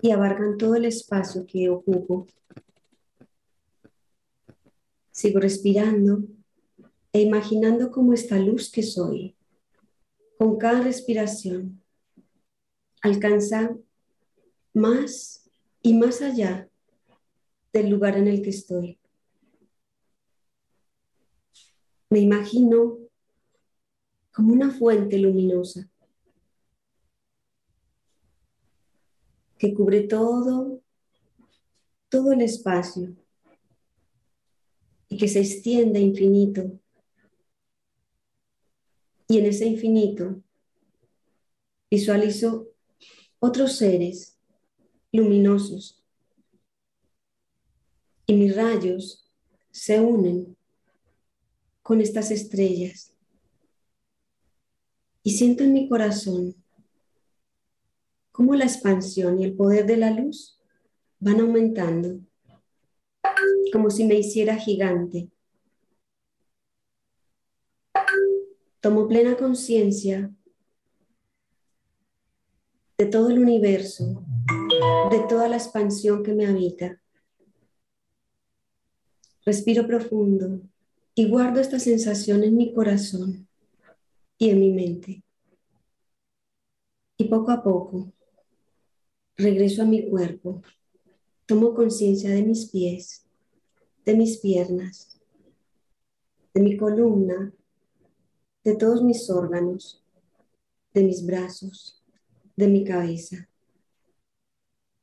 y 0.00 0.10
abarcan 0.10 0.56
todo 0.56 0.74
el 0.74 0.86
espacio 0.86 1.46
que 1.46 1.68
ocupo. 1.68 2.26
Sigo 5.10 5.40
respirando 5.40 6.24
e 7.12 7.20
imaginando 7.20 7.90
cómo 7.90 8.12
esta 8.12 8.38
luz 8.38 8.70
que 8.70 8.82
soy, 8.82 9.36
con 10.38 10.56
cada 10.56 10.82
respiración, 10.82 11.82
alcanza 13.02 13.76
más 14.72 15.50
y 15.82 15.94
más 15.94 16.22
allá 16.22 16.68
del 17.72 17.90
lugar 17.90 18.16
en 18.16 18.28
el 18.28 18.42
que 18.42 18.50
estoy. 18.50 18.98
Me 22.10 22.20
imagino 22.20 22.98
como 24.32 24.52
una 24.52 24.70
fuente 24.70 25.18
luminosa 25.18 25.90
que 29.58 29.74
cubre 29.74 30.02
todo, 30.02 30.80
todo 32.08 32.32
el 32.32 32.42
espacio 32.42 33.16
y 35.08 35.16
que 35.18 35.28
se 35.28 35.40
extiende 35.40 36.00
infinito. 36.00 36.78
Y 39.26 39.38
en 39.38 39.46
ese 39.46 39.66
infinito 39.66 40.42
visualizo 41.90 42.68
otros 43.40 43.76
seres 43.76 44.38
luminosos 45.12 46.02
y 48.26 48.34
mis 48.34 48.54
rayos 48.54 49.28
se 49.70 50.00
unen 50.00 50.57
con 51.88 52.02
estas 52.02 52.30
estrellas. 52.30 53.14
Y 55.22 55.30
siento 55.30 55.64
en 55.64 55.72
mi 55.72 55.88
corazón 55.88 56.54
cómo 58.30 58.54
la 58.54 58.66
expansión 58.66 59.40
y 59.40 59.44
el 59.44 59.56
poder 59.56 59.86
de 59.86 59.96
la 59.96 60.10
luz 60.10 60.60
van 61.18 61.40
aumentando, 61.40 62.20
como 63.72 63.88
si 63.88 64.04
me 64.04 64.16
hiciera 64.16 64.56
gigante. 64.56 65.30
Tomo 68.80 69.08
plena 69.08 69.38
conciencia 69.38 70.30
de 72.98 73.06
todo 73.06 73.30
el 73.30 73.38
universo, 73.38 74.26
de 75.10 75.20
toda 75.20 75.48
la 75.48 75.56
expansión 75.56 76.22
que 76.22 76.34
me 76.34 76.46
habita. 76.46 77.00
Respiro 79.46 79.86
profundo 79.86 80.60
y 81.18 81.28
guardo 81.28 81.58
esta 81.58 81.80
sensación 81.80 82.44
en 82.44 82.56
mi 82.56 82.72
corazón 82.72 83.48
y 84.38 84.50
en 84.50 84.60
mi 84.60 84.70
mente. 84.70 85.24
Y 87.16 87.24
poco 87.24 87.50
a 87.50 87.60
poco 87.60 88.12
regreso 89.36 89.82
a 89.82 89.84
mi 89.84 90.08
cuerpo, 90.08 90.62
tomo 91.44 91.74
conciencia 91.74 92.30
de 92.30 92.44
mis 92.44 92.70
pies, 92.70 93.26
de 94.04 94.14
mis 94.14 94.38
piernas, 94.38 95.20
de 96.54 96.60
mi 96.60 96.76
columna, 96.76 97.52
de 98.62 98.76
todos 98.76 99.02
mis 99.02 99.28
órganos, 99.28 100.04
de 100.94 101.02
mis 101.02 101.26
brazos, 101.26 102.00
de 102.54 102.68
mi 102.68 102.84
cabeza. 102.84 103.48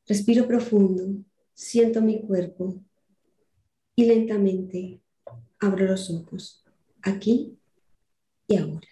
Respiro 0.08 0.48
profundo, 0.48 1.26
siento 1.54 2.02
mi 2.02 2.26
cuerpo 2.26 2.82
y 3.98 4.06
lentamente 4.06 5.02
abro 5.60 5.86
los 5.86 6.10
ojos, 6.10 6.64
aquí 7.02 7.58
y 8.48 8.58
ahora. 8.58 8.88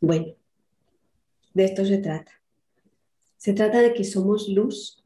Bueno, 0.00 0.34
de 1.52 1.64
esto 1.64 1.84
se 1.84 1.98
trata. 1.98 2.32
Se 3.36 3.52
trata 3.52 3.80
de 3.80 3.92
que 3.92 4.04
somos 4.04 4.48
luz 4.48 5.04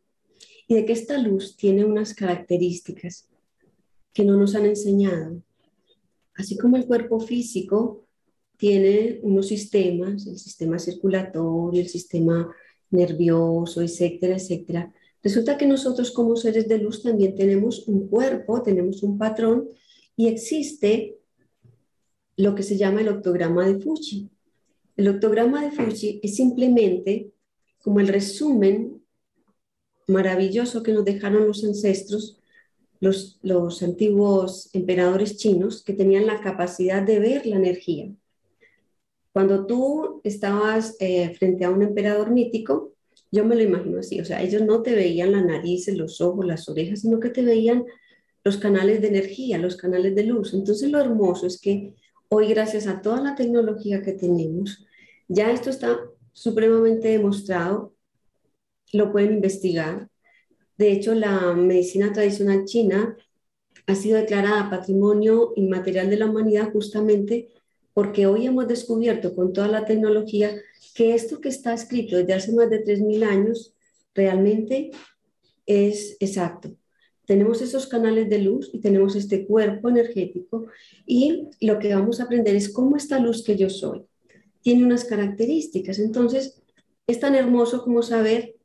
y 0.68 0.74
de 0.74 0.84
que 0.84 0.92
esta 0.92 1.18
luz 1.18 1.56
tiene 1.56 1.84
unas 1.84 2.14
características 2.14 3.28
que 4.12 4.24
no 4.24 4.36
nos 4.36 4.54
han 4.54 4.66
enseñado. 4.66 5.42
Así 6.34 6.56
como 6.56 6.76
el 6.76 6.86
cuerpo 6.86 7.20
físico 7.20 8.06
tiene 8.56 9.20
unos 9.22 9.48
sistemas, 9.48 10.26
el 10.26 10.38
sistema 10.38 10.78
circulatorio, 10.78 11.80
el 11.80 11.88
sistema 11.88 12.54
nervioso, 12.90 13.82
etcétera, 13.82 14.36
etcétera, 14.36 14.92
Resulta 15.24 15.56
que 15.56 15.66
nosotros 15.66 16.10
como 16.10 16.36
seres 16.36 16.68
de 16.68 16.76
luz 16.76 17.02
también 17.02 17.34
tenemos 17.34 17.88
un 17.88 18.08
cuerpo, 18.08 18.62
tenemos 18.62 19.02
un 19.02 19.16
patrón 19.16 19.70
y 20.16 20.28
existe 20.28 21.18
lo 22.36 22.54
que 22.54 22.62
se 22.62 22.76
llama 22.76 23.00
el 23.00 23.08
octograma 23.08 23.66
de 23.66 23.80
Fuji. 23.80 24.28
El 24.98 25.08
octograma 25.08 25.64
de 25.64 25.70
Fuji 25.70 26.20
es 26.22 26.36
simplemente 26.36 27.32
como 27.82 28.00
el 28.00 28.08
resumen 28.08 29.02
maravilloso 30.06 30.82
que 30.82 30.92
nos 30.92 31.06
dejaron 31.06 31.46
los 31.46 31.64
ancestros, 31.64 32.38
los, 33.00 33.82
antiguos 33.82 34.68
emperadores 34.74 35.38
chinos 35.38 35.82
que 35.82 35.94
tenían 35.94 36.26
la 36.26 36.40
capacidad 36.40 37.02
de 37.02 37.18
ver 37.18 37.46
la 37.46 37.56
energía. 37.56 38.12
Cuando 39.32 39.66
tú 39.66 40.20
estabas 40.22 40.96
eh, 41.00 41.34
frente 41.34 41.64
a 41.64 41.70
un 41.70 41.82
emperador 41.82 42.30
mítico, 42.30 42.93
yo 43.34 43.44
me 43.44 43.56
lo 43.56 43.62
imagino 43.62 43.98
así, 43.98 44.20
o 44.20 44.24
sea, 44.24 44.42
ellos 44.42 44.62
no 44.62 44.82
te 44.82 44.94
veían 44.94 45.32
la 45.32 45.42
nariz, 45.42 45.88
los 45.88 46.20
ojos, 46.20 46.46
las 46.46 46.68
orejas, 46.68 47.00
sino 47.00 47.18
que 47.18 47.30
te 47.30 47.42
veían 47.42 47.84
los 48.44 48.58
canales 48.58 49.00
de 49.00 49.08
energía, 49.08 49.58
los 49.58 49.76
canales 49.76 50.14
de 50.14 50.22
luz. 50.22 50.54
Entonces 50.54 50.90
lo 50.90 51.00
hermoso 51.00 51.46
es 51.46 51.60
que 51.60 51.94
hoy, 52.28 52.48
gracias 52.48 52.86
a 52.86 53.02
toda 53.02 53.20
la 53.20 53.34
tecnología 53.34 54.02
que 54.02 54.12
tenemos, 54.12 54.86
ya 55.26 55.50
esto 55.50 55.70
está 55.70 55.98
supremamente 56.32 57.08
demostrado, 57.08 57.94
lo 58.92 59.10
pueden 59.10 59.32
investigar. 59.32 60.08
De 60.78 60.92
hecho, 60.92 61.14
la 61.14 61.54
medicina 61.54 62.12
tradicional 62.12 62.64
china 62.66 63.16
ha 63.86 63.94
sido 63.96 64.16
declarada 64.18 64.70
patrimonio 64.70 65.52
inmaterial 65.56 66.08
de 66.08 66.18
la 66.18 66.26
humanidad 66.26 66.72
justamente 66.72 67.48
porque 67.94 68.26
hoy 68.26 68.46
hemos 68.46 68.68
descubierto 68.68 69.34
con 69.34 69.52
toda 69.52 69.68
la 69.68 69.84
tecnología 69.84 70.54
que 70.94 71.14
esto 71.14 71.40
que 71.40 71.48
está 71.48 71.72
escrito 71.72 72.16
desde 72.16 72.34
hace 72.34 72.52
más 72.52 72.68
de 72.68 72.84
3.000 72.84 73.24
años 73.24 73.74
realmente 74.14 74.90
es 75.64 76.16
exacto. 76.20 76.76
Tenemos 77.24 77.62
esos 77.62 77.86
canales 77.86 78.28
de 78.28 78.38
luz 78.38 78.68
y 78.72 78.80
tenemos 78.80 79.16
este 79.16 79.46
cuerpo 79.46 79.88
energético 79.88 80.66
y 81.06 81.48
lo 81.60 81.78
que 81.78 81.94
vamos 81.94 82.20
a 82.20 82.24
aprender 82.24 82.54
es 82.54 82.70
cómo 82.70 82.96
esta 82.96 83.18
luz 83.18 83.42
que 83.42 83.56
yo 83.56 83.70
soy 83.70 84.04
tiene 84.60 84.84
unas 84.84 85.04
características. 85.04 85.98
Entonces, 85.98 86.62
es 87.06 87.20
tan 87.20 87.34
hermoso 87.34 87.82
como 87.82 88.02
saber 88.02 88.56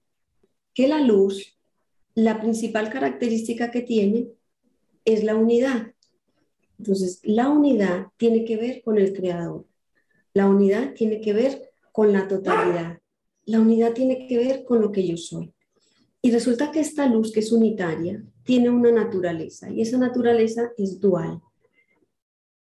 que 0.73 0.87
la 0.87 1.01
luz, 1.01 1.57
la 2.15 2.39
principal 2.39 2.89
característica 2.89 3.69
que 3.69 3.81
tiene 3.81 4.29
es 5.05 5.23
la 5.23 5.35
unidad. 5.35 5.93
Entonces, 6.79 7.19
la 7.23 7.49
unidad 7.49 8.07
tiene 8.17 8.45
que 8.45 8.57
ver 8.57 8.81
con 8.81 8.97
el 8.97 9.13
creador. 9.13 9.65
La 10.33 10.47
unidad 10.47 10.93
tiene 10.93 11.21
que 11.21 11.33
ver 11.33 11.71
con 11.91 12.13
la 12.13 12.27
totalidad. 12.27 12.99
La 13.45 13.59
unidad 13.59 13.93
tiene 13.93 14.27
que 14.27 14.37
ver 14.37 14.63
con 14.63 14.81
lo 14.81 14.91
que 14.91 15.05
yo 15.05 15.17
soy. 15.17 15.53
Y 16.21 16.31
resulta 16.31 16.71
que 16.71 16.79
esta 16.79 17.05
luz 17.07 17.31
que 17.31 17.41
es 17.41 17.51
unitaria 17.51 18.23
tiene 18.43 18.69
una 18.69 18.91
naturaleza 18.91 19.69
y 19.69 19.81
esa 19.81 19.97
naturaleza 19.97 20.71
es 20.77 20.99
dual. 20.99 21.41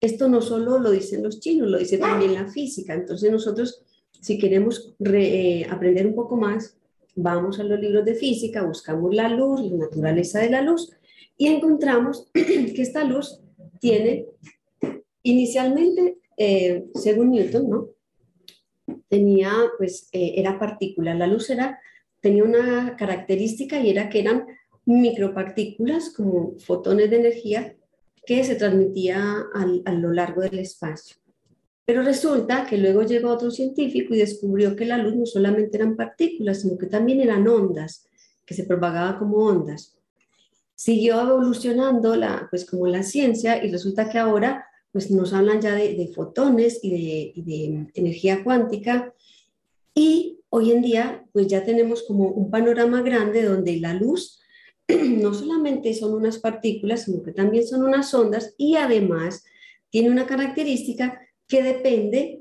Esto 0.01 0.29
no 0.29 0.41
solo 0.41 0.79
lo 0.79 0.91
dicen 0.91 1.23
los 1.23 1.41
chinos, 1.41 1.69
lo 1.69 1.79
dice 1.79 1.99
también 1.99 2.35
la 2.35 2.47
física. 2.49 2.95
Entonces 2.95 3.31
nosotros, 3.31 3.83
si 4.21 4.39
queremos 4.39 4.95
eh, 5.05 5.67
aprender 5.69 6.07
un 6.07 6.15
poco 6.15 6.37
más, 6.37 6.77
vamos 7.17 7.59
a 7.59 7.65
los 7.65 7.79
libros 7.79 8.05
de 8.05 8.15
física, 8.15 8.63
buscamos 8.63 9.15
la 9.15 9.29
luz, 9.29 9.61
la 9.63 9.77
naturaleza 9.77 10.41
de 10.41 10.51
la 10.51 10.63
luz 10.63 10.91
y 11.37 11.49
encontramos 11.49 12.29
que 12.33 12.83
esta 12.83 13.05
luz 13.05 13.41
tiene 13.81 14.27
inicialmente, 15.23 16.19
eh, 16.37 16.87
según 16.95 17.33
Newton, 17.33 17.69
¿no? 17.69 17.89
Tenía, 19.09 19.53
pues, 19.79 20.09
eh, 20.13 20.35
era 20.37 20.59
partícula. 20.59 21.15
La 21.15 21.27
luz 21.27 21.51
era 21.51 21.81
tenía 22.21 22.45
una 22.45 22.97
característica 22.97 23.81
y 23.81 23.91
era 23.91 24.09
que 24.09 24.21
eran 24.21 24.47
micropartículas 24.85 26.11
como 26.11 26.59
fotones 26.59 27.11
de 27.11 27.17
energía 27.17 27.77
que 28.27 28.45
se 28.45 28.57
transmitía 28.57 29.47
a 29.85 29.93
lo 29.93 30.13
largo 30.13 30.43
del 30.43 30.59
espacio. 30.59 31.17
Pero 31.87 32.03
resulta 32.03 32.67
que 32.67 32.79
luego 32.79 33.03
llegó 33.03 33.31
otro 33.31 33.51
científico 33.51 34.15
y 34.15 34.19
descubrió 34.19 34.77
que 34.77 34.85
la 34.85 34.99
luz 34.99 35.17
no 35.17 35.27
solamente 35.27 35.77
eran 35.77 35.97
partículas, 35.97 36.61
sino 36.61 36.79
que 36.79 36.87
también 36.87 37.21
eran 37.21 37.49
ondas, 37.49 38.07
que 38.47 38.55
se 38.55 38.65
propagaban 38.65 39.19
como 39.19 39.39
ondas. 39.39 39.99
Siguió 40.81 41.21
evolucionando 41.21 42.17
la, 42.17 42.47
pues 42.49 42.65
como 42.65 42.87
la 42.87 43.03
ciencia 43.03 43.63
y 43.63 43.71
resulta 43.71 44.09
que 44.09 44.17
ahora 44.17 44.65
pues 44.91 45.11
nos 45.11 45.35
hablan 45.35 45.61
ya 45.61 45.75
de, 45.75 46.11
fotones 46.15 46.81
y 46.83 46.91
de, 46.91 47.43
de 47.43 47.87
energía 47.93 48.43
cuántica 48.43 49.13
y 49.95 50.41
hoy 50.49 50.73
en 50.73 50.81
día 50.81 51.27
pues 51.35 51.49
ya 51.49 51.67
tenemos 51.67 52.05
como 52.05 52.29
un 52.29 52.51
panorama 52.51 53.03
grande 53.03 53.43
donde 53.43 53.77
la 53.77 53.93
luz 53.93 54.41
no 54.89 55.35
solamente 55.35 55.93
son 55.93 56.15
unas 56.15 56.39
partículas, 56.39 57.05
sino 57.05 57.23
que 57.23 57.33
también 57.33 57.67
son 57.67 57.85
unas 57.85 58.15
ondas 58.15 58.55
y 58.57 58.77
además 58.77 59.45
tiene 59.91 60.09
una 60.09 60.27
característica 60.27 61.21
que 61.47 61.63
depende 61.63 62.41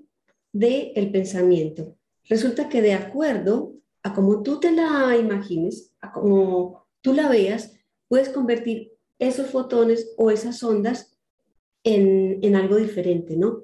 del 0.53 0.93
el 0.96 1.12
pensamiento. 1.12 1.98
Resulta 2.29 2.69
que 2.69 2.81
de 2.81 2.93
acuerdo 2.93 3.74
a 4.01 4.13
como 4.13 4.43
tú 4.43 4.62
te 4.62 4.72
la 4.72 5.17
imagines, 5.17 5.91
a 6.00 6.13
como 6.13 6.88
tú 7.01 7.13
la 7.13 7.27
veas, 7.27 7.75
puedes 8.09 8.29
convertir 8.29 8.91
esos 9.17 9.47
fotones 9.47 10.11
o 10.17 10.31
esas 10.31 10.61
ondas 10.63 11.17
en, 11.85 12.39
en 12.41 12.55
algo 12.55 12.75
diferente, 12.75 13.37
¿no? 13.37 13.63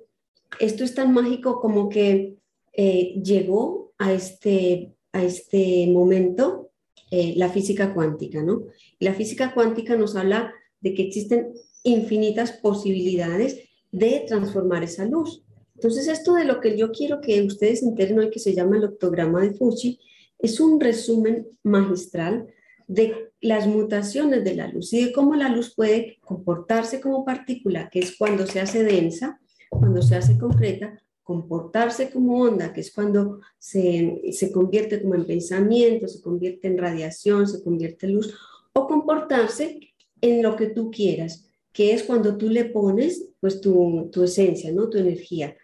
Esto 0.59 0.85
es 0.85 0.95
tan 0.95 1.13
mágico 1.13 1.59
como 1.59 1.89
que 1.89 2.37
eh, 2.73 3.21
llegó 3.21 3.93
a 3.97 4.13
este, 4.13 4.95
a 5.11 5.23
este 5.23 5.87
momento 5.87 6.71
eh, 7.11 7.33
la 7.35 7.49
física 7.49 7.93
cuántica, 7.93 8.41
¿no? 8.41 8.63
la 8.99 9.13
física 9.13 9.53
cuántica 9.53 9.95
nos 9.95 10.15
habla 10.15 10.53
de 10.81 10.93
que 10.93 11.03
existen 11.03 11.53
infinitas 11.83 12.51
posibilidades 12.53 13.59
de 13.91 14.25
transformar 14.27 14.83
esa 14.83 15.05
luz. 15.05 15.43
Entonces, 15.75 16.07
esto 16.07 16.33
de 16.33 16.45
lo 16.45 16.59
que 16.59 16.77
yo 16.77 16.91
quiero 16.91 17.21
que 17.21 17.41
ustedes 17.43 17.83
enteren 17.83 18.19
hoy, 18.19 18.29
que 18.29 18.39
se 18.39 18.53
llama 18.53 18.77
el 18.77 18.85
octograma 18.85 19.41
de 19.41 19.53
Fuji, 19.53 19.99
es 20.39 20.59
un 20.59 20.79
resumen 20.79 21.47
magistral 21.63 22.47
de 22.87 23.31
las 23.41 23.67
mutaciones 23.67 24.43
de 24.43 24.55
la 24.55 24.67
luz 24.67 24.93
y 24.93 25.05
de 25.05 25.11
cómo 25.11 25.35
la 25.35 25.49
luz 25.49 25.73
puede 25.75 26.17
comportarse 26.21 27.01
como 27.01 27.25
partícula, 27.25 27.89
que 27.89 27.99
es 27.99 28.15
cuando 28.17 28.45
se 28.47 28.59
hace 28.59 28.83
densa, 28.83 29.39
cuando 29.69 30.01
se 30.01 30.15
hace 30.15 30.37
concreta, 30.37 31.01
comportarse 31.23 32.11
como 32.11 32.41
onda, 32.41 32.71
que 32.71 32.81
es 32.81 32.93
cuando 32.93 33.39
se, 33.57 34.21
se, 34.31 34.51
convierte 34.51 35.01
como 35.01 35.15
en 35.15 35.25
pensamiento, 35.25 36.07
se 36.07 36.21
convierte 36.21 36.67
en 36.67 36.77
radiación, 36.77 37.47
se 37.47 37.63
convierte 37.63 38.05
en 38.05 38.13
luz, 38.13 38.35
o 38.73 38.87
comportarse 38.87 39.79
en 40.21 40.43
lo 40.43 40.55
que 40.55 40.67
tú 40.67 40.91
quieras, 40.91 41.49
que 41.71 41.93
es 41.93 42.03
cuando 42.03 42.37
tú 42.37 42.49
le 42.49 42.65
pones 42.65 43.29
pues 43.39 43.59
tu, 43.59 44.09
tu 44.11 44.23
esencia, 44.23 44.71
¿no? 44.71 44.89
tu 44.89 44.97
energía, 44.97 45.57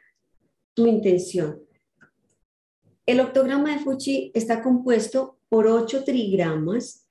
tu 0.73 0.87
intención. 0.87 1.61
El 3.05 3.19
octograma 3.19 3.71
de 3.71 3.79
Fuji 3.79 4.31
está 4.33 4.61
compuesto 4.63 5.37
por 5.49 5.67
ocho 5.67 6.03
trigramas, 6.03 7.07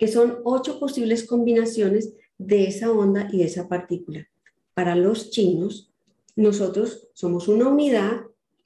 que 0.00 0.08
son 0.08 0.38
ocho 0.44 0.80
posibles 0.80 1.26
combinaciones 1.26 2.14
de 2.38 2.66
esa 2.66 2.90
onda 2.90 3.28
y 3.30 3.40
de 3.40 3.44
esa 3.44 3.68
partícula. 3.68 4.26
Para 4.72 4.96
los 4.96 5.30
chinos, 5.30 5.92
nosotros 6.36 7.08
somos 7.12 7.48
una 7.48 7.68
unidad 7.68 8.22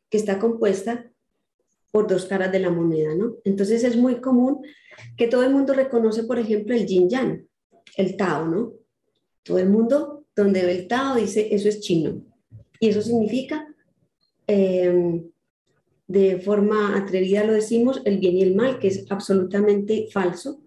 que 0.08 0.16
está 0.16 0.38
compuesta 0.38 1.10
por 1.90 2.06
dos 2.06 2.26
caras 2.26 2.52
de 2.52 2.60
la 2.60 2.70
moneda, 2.70 3.16
¿no? 3.16 3.34
Entonces 3.42 3.82
es 3.82 3.96
muy 3.96 4.20
común 4.20 4.64
que 5.16 5.26
todo 5.26 5.42
el 5.42 5.50
mundo 5.50 5.74
reconoce, 5.74 6.22
por 6.22 6.38
ejemplo, 6.38 6.72
el 6.72 6.86
yin 6.86 7.10
yang, 7.10 7.44
el 7.96 8.16
Tao, 8.16 8.46
¿no? 8.46 8.72
Todo 9.42 9.58
el 9.58 9.68
mundo 9.68 10.26
donde 10.36 10.64
ve 10.64 10.70
el 10.70 10.86
Tao 10.86 11.16
dice, 11.16 11.52
eso 11.52 11.68
es 11.68 11.80
chino. 11.80 12.22
Y 12.78 12.90
eso 12.90 13.02
significa, 13.02 13.66
em, 14.46 15.24
de 16.06 16.38
forma 16.38 16.96
atrevida 16.96 17.42
lo 17.42 17.54
decimos, 17.54 18.02
el 18.04 18.18
bien 18.18 18.36
y 18.36 18.42
el 18.42 18.54
mal, 18.54 18.78
que 18.78 18.86
es 18.86 19.04
absolutamente 19.10 20.06
falso. 20.12 20.60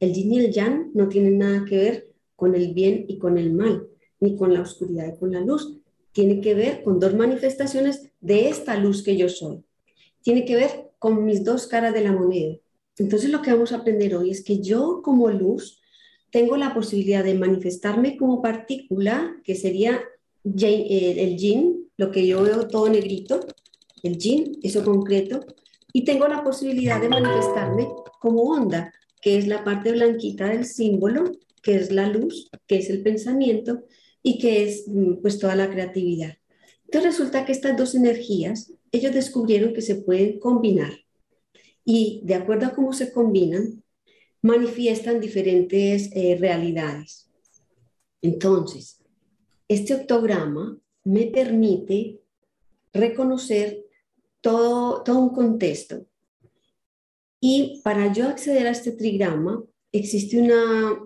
El 0.00 0.12
yin 0.12 0.32
y 0.32 0.38
el 0.40 0.52
yang 0.52 0.90
no 0.94 1.08
tienen 1.08 1.38
nada 1.38 1.64
que 1.64 1.76
ver 1.76 2.08
con 2.36 2.54
el 2.54 2.74
bien 2.74 3.06
y 3.08 3.18
con 3.18 3.38
el 3.38 3.52
mal, 3.52 3.86
ni 4.20 4.36
con 4.36 4.52
la 4.52 4.60
oscuridad 4.60 5.12
y 5.14 5.18
con 5.18 5.32
la 5.32 5.40
luz 5.40 5.78
tiene 6.14 6.40
que 6.40 6.54
ver 6.54 6.82
con 6.84 7.00
dos 7.00 7.14
manifestaciones 7.14 8.10
de 8.20 8.48
esta 8.48 8.76
luz 8.76 9.02
que 9.02 9.16
yo 9.16 9.28
soy. 9.28 9.64
Tiene 10.22 10.44
que 10.44 10.54
ver 10.54 10.92
con 10.98 11.24
mis 11.24 11.44
dos 11.44 11.66
caras 11.66 11.92
de 11.92 12.02
la 12.02 12.12
moneda. 12.12 12.56
Entonces 12.96 13.30
lo 13.30 13.42
que 13.42 13.52
vamos 13.52 13.72
a 13.72 13.78
aprender 13.78 14.14
hoy 14.14 14.30
es 14.30 14.44
que 14.44 14.60
yo 14.60 15.00
como 15.02 15.28
luz 15.30 15.80
tengo 16.30 16.56
la 16.56 16.72
posibilidad 16.72 17.24
de 17.24 17.34
manifestarme 17.34 18.16
como 18.16 18.40
partícula, 18.40 19.36
que 19.42 19.56
sería 19.56 20.02
eh, 20.44 21.14
el 21.18 21.36
yin, 21.36 21.88
lo 21.96 22.12
que 22.12 22.26
yo 22.26 22.42
veo 22.42 22.68
todo 22.68 22.88
negrito, 22.88 23.40
el 24.04 24.16
yin, 24.16 24.58
eso 24.62 24.84
concreto, 24.84 25.40
y 25.92 26.04
tengo 26.04 26.28
la 26.28 26.44
posibilidad 26.44 27.00
de 27.00 27.08
manifestarme 27.08 27.88
como 28.20 28.42
onda, 28.42 28.92
que 29.24 29.38
es 29.38 29.46
la 29.46 29.64
parte 29.64 29.90
blanquita 29.90 30.50
del 30.50 30.66
símbolo, 30.66 31.32
que 31.62 31.76
es 31.76 31.90
la 31.90 32.08
luz, 32.08 32.50
que 32.66 32.76
es 32.76 32.90
el 32.90 33.02
pensamiento, 33.02 33.84
y 34.22 34.38
que 34.38 34.64
es 34.64 34.84
mm, 34.86 35.22
pues 35.22 35.38
toda 35.38 35.56
la 35.56 35.70
creatividad. 35.70 36.36
Entonces 36.84 37.12
resulta 37.12 37.46
que 37.46 37.52
estas 37.52 37.74
dos 37.74 37.94
energías, 37.94 38.74
ellos 38.92 39.14
descubrieron 39.14 39.72
que 39.72 39.80
se 39.80 39.94
pueden 39.94 40.38
combinar 40.38 40.92
y 41.86 42.20
de 42.22 42.34
acuerdo 42.34 42.66
a 42.66 42.74
cómo 42.74 42.92
se 42.92 43.12
combinan, 43.12 43.82
manifiestan 44.42 45.20
diferentes 45.20 46.10
eh, 46.12 46.36
realidades. 46.38 47.30
Entonces, 48.20 49.02
este 49.68 49.94
octograma 49.94 50.78
me 51.02 51.28
permite 51.28 52.20
reconocer 52.92 53.86
todo, 54.42 55.02
todo 55.02 55.18
un 55.18 55.30
contexto. 55.30 56.04
Y 57.46 57.82
para 57.84 58.10
yo 58.10 58.26
acceder 58.26 58.66
a 58.66 58.70
este 58.70 58.90
trigrama, 58.90 59.62
existe 59.92 60.40
una, 60.40 60.98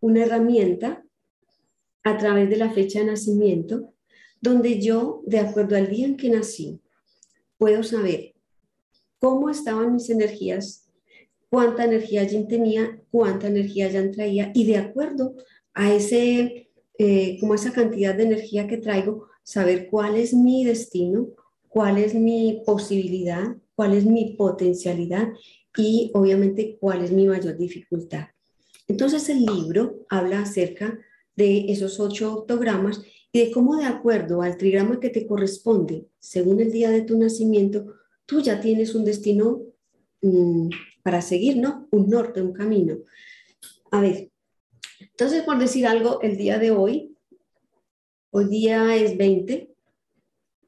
una 0.00 0.24
herramienta 0.24 1.02
a 2.02 2.18
través 2.18 2.50
de 2.50 2.56
la 2.56 2.70
fecha 2.70 2.98
de 2.98 3.06
nacimiento, 3.06 3.94
donde 4.38 4.78
yo, 4.78 5.22
de 5.24 5.38
acuerdo 5.38 5.74
al 5.74 5.88
día 5.88 6.04
en 6.04 6.18
que 6.18 6.28
nací, 6.28 6.82
puedo 7.56 7.82
saber 7.82 8.34
cómo 9.20 9.48
estaban 9.48 9.94
mis 9.94 10.10
energías, 10.10 10.86
cuánta 11.48 11.84
energía 11.84 12.24
ya 12.24 12.46
tenía, 12.46 13.00
cuánta 13.10 13.46
energía 13.46 13.88
ya 13.90 14.10
traía, 14.10 14.52
y 14.54 14.66
de 14.66 14.76
acuerdo 14.76 15.34
a 15.72 15.94
ese, 15.94 16.68
eh, 16.98 17.38
como 17.40 17.54
esa 17.54 17.72
cantidad 17.72 18.14
de 18.14 18.24
energía 18.24 18.66
que 18.68 18.76
traigo, 18.76 19.28
saber 19.42 19.88
cuál 19.88 20.16
es 20.16 20.34
mi 20.34 20.62
destino, 20.62 21.28
cuál 21.70 21.96
es 21.96 22.14
mi 22.14 22.62
posibilidad, 22.66 23.56
cuál 23.74 23.94
es 23.94 24.04
mi 24.04 24.34
potencialidad 24.36 25.28
y 25.76 26.10
obviamente 26.14 26.76
cuál 26.80 27.04
es 27.04 27.12
mi 27.12 27.26
mayor 27.26 27.56
dificultad. 27.56 28.26
Entonces 28.88 29.28
el 29.28 29.44
libro 29.44 30.06
habla 30.08 30.42
acerca 30.42 30.98
de 31.34 31.70
esos 31.70 32.00
ocho 32.00 32.32
octogramas 32.32 33.02
y 33.32 33.40
de 33.40 33.50
cómo 33.50 33.76
de 33.76 33.84
acuerdo 33.84 34.42
al 34.42 34.56
trigrama 34.56 35.00
que 35.00 35.10
te 35.10 35.26
corresponde, 35.26 36.06
según 36.18 36.60
el 36.60 36.72
día 36.72 36.90
de 36.90 37.02
tu 37.02 37.18
nacimiento, 37.18 37.94
tú 38.24 38.40
ya 38.40 38.60
tienes 38.60 38.94
un 38.94 39.04
destino 39.04 39.62
mm, 40.22 40.70
para 41.02 41.20
seguir, 41.20 41.58
¿no? 41.58 41.88
Un 41.90 42.08
norte, 42.08 42.40
un 42.40 42.52
camino. 42.52 42.98
A 43.90 44.00
ver, 44.00 44.30
entonces 45.00 45.42
por 45.42 45.58
decir 45.58 45.86
algo, 45.86 46.20
el 46.22 46.36
día 46.36 46.58
de 46.58 46.70
hoy, 46.70 47.14
hoy 48.30 48.46
día 48.46 48.96
es 48.96 49.16
20, 49.16 49.74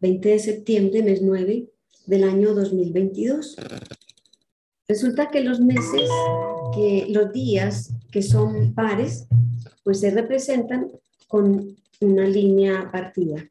20 0.00 0.28
de 0.28 0.38
septiembre, 0.38 1.02
mes 1.02 1.22
9 1.22 1.68
del 2.06 2.24
año 2.24 2.54
2022. 2.54 3.56
Resulta 4.88 5.30
que 5.30 5.42
los 5.42 5.60
meses, 5.60 6.08
que 6.74 7.06
los 7.10 7.30
días 7.30 7.92
que 8.10 8.22
son 8.22 8.74
pares, 8.74 9.26
pues 9.84 10.00
se 10.00 10.10
representan 10.10 10.90
con 11.26 11.76
una 12.00 12.26
línea 12.26 12.90
partida. 12.90 13.46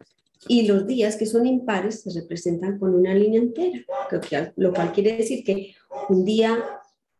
Y 0.47 0.63
los 0.63 0.87
días 0.87 1.15
que 1.15 1.27
son 1.27 1.45
impares 1.45 2.01
se 2.01 2.19
representan 2.19 2.79
con 2.79 2.95
una 2.95 3.13
línea 3.13 3.39
entera, 3.39 3.79
lo 4.55 4.73
cual 4.73 4.91
quiere 4.91 5.17
decir 5.17 5.43
que 5.43 5.75
un 6.09 6.25
día 6.25 6.57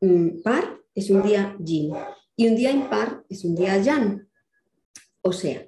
mm, 0.02 0.42
par 0.44 0.64
es 0.96 1.12
un 1.12 1.22
día 1.22 1.56
yin 1.60 1.94
y 2.36 2.48
un 2.48 2.56
día 2.56 2.72
impar 2.72 3.24
es 3.30 3.44
un 3.44 3.56
día 3.56 3.82
yang. 3.82 4.28
O 5.22 5.32
sea, 5.32 5.64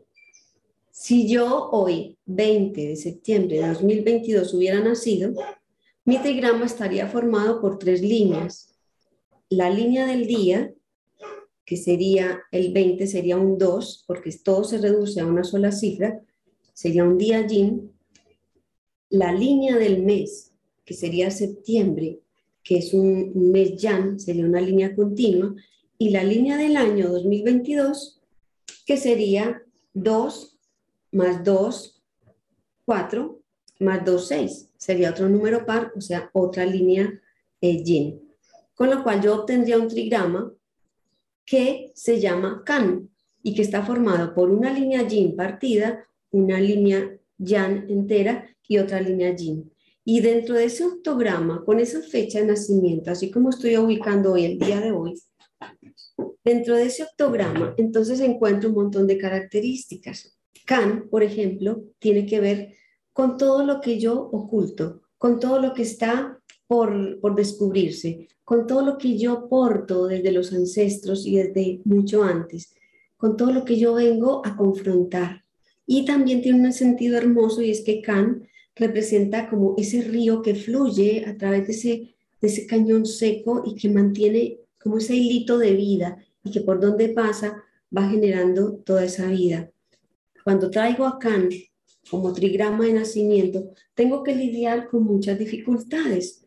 si 0.92 1.28
yo 1.28 1.70
hoy, 1.72 2.18
20 2.26 2.88
de 2.88 2.96
septiembre 2.96 3.60
de 3.62 3.68
2022, 3.68 4.54
hubiera 4.54 4.80
nacido, 4.80 5.34
mi 6.06 6.18
trigrama 6.18 6.66
estaría 6.66 7.08
formado 7.08 7.62
por 7.62 7.78
tres 7.78 8.02
líneas. 8.02 8.76
La 9.50 9.70
línea 9.70 10.06
del 10.06 10.28
día, 10.28 10.74
que 11.66 11.78
sería 11.78 12.42
el 12.52 12.74
20, 12.74 13.08
sería 13.08 13.38
un 13.38 13.58
2, 13.58 14.06
porque 14.08 14.32
todo 14.44 14.64
se 14.64 14.78
reduce 14.78 15.20
a 15.20 15.28
una 15.28 15.44
sola 15.44 15.72
cifra, 15.72 16.22
sería 16.74 17.04
un 17.04 17.18
día 17.18 17.46
yin. 17.46 17.92
La 19.10 19.34
línea 19.34 19.78
del 19.78 20.04
mes, 20.04 20.54
que 20.86 20.94
sería 20.94 21.32
septiembre, 21.32 22.22
que 22.64 22.78
es 22.78 22.94
un, 22.94 23.52
mes 23.52 23.76
yang, 23.78 24.20
sería 24.20 24.46
una 24.46 24.62
línea 24.62 24.96
continua. 24.96 25.56
Y 25.98 26.12
la 26.12 26.24
línea 26.24 26.58
del 26.58 26.78
año 26.78 27.10
2022, 27.10 28.22
que 28.86 28.98
sería 28.98 29.62
2 29.94 30.58
más 31.12 31.44
2, 31.44 32.02
4, 32.86 33.42
más 33.80 34.06
2, 34.06 34.28
6. 34.28 34.68
Sería 34.80 35.12
otro 35.12 35.28
número 35.28 35.65
par, 35.65 35.92
o 35.96 36.02
sea, 36.02 36.30
otra 36.34 36.65
línea 36.65 37.22
eh, 37.60 37.84
yin. 37.84 38.22
Con 38.74 38.89
lo 38.89 39.04
cual 39.04 39.22
yo 39.22 39.36
obtendría 39.36 39.78
un 39.78 39.89
trigrama 39.89 40.54
que 41.46 41.92
se 41.96 42.20
llama 42.20 42.63
kan 42.65 43.10
y 43.44 43.54
que 43.54 43.62
está 43.62 43.84
formado 43.84 44.34
por 44.34 44.50
una 44.50 44.72
línea 44.72 45.06
yin 45.06 45.36
partida, 45.36 46.08
una 46.32 46.62
línea 46.62 47.18
yang 47.38 47.89
entera 47.89 48.48
y 48.68 48.78
otra 48.78 49.02
línea 49.02 49.36
yin. 49.36 49.70
Y 50.06 50.22
dentro 50.22 50.56
de 50.56 50.65
ese 50.65 50.86
octograma, 50.86 51.65
con 51.65 51.80
esa 51.80 52.02
fecha 52.02 52.39
de 52.39 52.48
nacimiento, 52.48 53.12
así 53.12 53.30
como 53.30 53.50
estoy 53.50 53.76
ubicando 53.78 54.32
hoy, 54.32 54.46
el 54.46 54.58
día 54.58 54.80
de 54.80 54.92
hoy, 54.92 55.13
dentro 56.44 56.76
de 56.76 56.86
ese 56.86 57.04
octograma, 57.04 57.76
entonces 57.78 58.22
encuentro 58.22 58.70
un 58.70 58.76
montón 58.76 59.08
de 59.08 59.18
características. 59.18 60.38
Kan, 60.65 61.10
por 61.10 61.22
ejemplo, 61.22 61.84
tiene 62.00 62.26
que 62.26 62.39
ver 62.39 62.79
con 63.19 63.36
todo 63.36 63.65
lo 63.65 63.82
que 63.82 63.99
yo 63.99 64.17
oculto, 64.32 65.01
con 65.17 65.41
todo 65.41 65.60
lo 65.60 65.73
que 65.73 65.82
está 65.82 66.39
por, 66.67 67.19
por 67.19 67.36
descubrirse, 67.36 68.29
con 68.45 68.65
todo 68.65 68.82
lo 68.82 68.97
que 68.97 69.17
yo 69.17 69.49
porto 69.49 70.08
desde 70.08 70.32
los 70.32 70.53
ancestros 70.53 71.25
y 71.25 71.36
desde 71.36 71.82
mucho 71.84 72.23
antes, 72.23 72.73
con 73.17 73.36
todo 73.36 73.51
lo 73.51 73.65
que 73.65 73.77
yo 73.77 73.95
vengo 73.95 74.41
a 74.45 74.55
confrontar. 74.55 75.43
Y 75.86 76.05
también 76.05 76.41
tiene 76.41 76.65
un 76.65 76.71
sentido 76.71 77.17
hermoso 77.17 77.62
y 77.62 77.71
es 77.71 77.82
que 77.82 78.01
Kan 78.01 78.47
representa 78.73 79.49
como 79.49 79.75
ese 79.77 80.01
río 80.01 80.41
que 80.41 80.55
fluye 80.55 81.25
a 81.27 81.36
través 81.38 81.67
de 81.67 81.73
ese, 81.73 82.15
de 82.39 82.47
ese 82.47 82.67
cañón 82.67 83.05
seco 83.05 83.63
y 83.65 83.75
que 83.75 83.89
mantiene 83.89 84.60
como 84.82 84.99
ese 84.99 85.17
hilito 85.17 85.58
de 85.58 85.73
vida 85.73 86.25
y 86.41 86.51
que 86.51 86.62
por 86.62 86.79
donde 86.79 87.10
pasa 87.10 87.65
va 87.93 88.08
generando 88.08 88.75
toda 88.75 89.03
esa 89.03 89.27
vida. 89.27 89.69
Cuando 90.41 90.69
traigo 90.69 91.05
a 91.05 91.19
Can 91.19 91.49
como 92.10 92.34
trigrama 92.34 92.86
de 92.86 92.93
nacimiento, 92.93 93.72
tengo 93.93 94.24
que 94.24 94.36
lidiar 94.36 94.88
con 94.88 95.04
muchas 95.04 95.38
dificultades. 95.38 96.43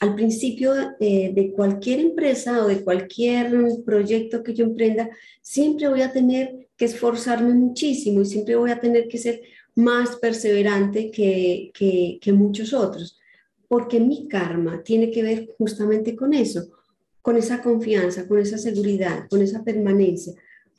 Al 0.00 0.14
principio 0.14 0.72
eh, 0.98 1.32
de 1.34 1.52
cualquier 1.52 2.00
empresa 2.00 2.64
o 2.64 2.68
de 2.68 2.82
cualquier 2.82 3.52
proyecto 3.84 4.42
que 4.42 4.54
yo 4.54 4.64
emprenda, 4.64 5.10
siempre 5.42 5.88
voy 5.88 6.02
a 6.02 6.12
tener 6.12 6.68
que 6.76 6.86
esforzarme 6.86 7.52
muchísimo 7.52 8.22
y 8.22 8.26
siempre 8.26 8.56
voy 8.56 8.70
a 8.70 8.80
tener 8.80 9.08
que 9.08 9.18
ser 9.18 9.42
más 9.74 10.16
perseverante 10.16 11.10
que, 11.10 11.70
que, 11.74 12.18
que 12.20 12.32
muchos 12.32 12.72
otros, 12.72 13.18
porque 13.68 14.00
mi 14.00 14.26
karma 14.28 14.82
tiene 14.82 15.10
que 15.10 15.22
ver 15.22 15.48
justamente 15.58 16.16
con 16.16 16.32
eso, 16.32 16.68
con 17.22 17.36
esa 17.36 17.62
confianza, 17.62 18.26
con 18.26 18.38
esa 18.38 18.58
seguridad, 18.58 19.28
con 19.28 19.42
esa 19.42 19.62
permanencia, 19.62 20.34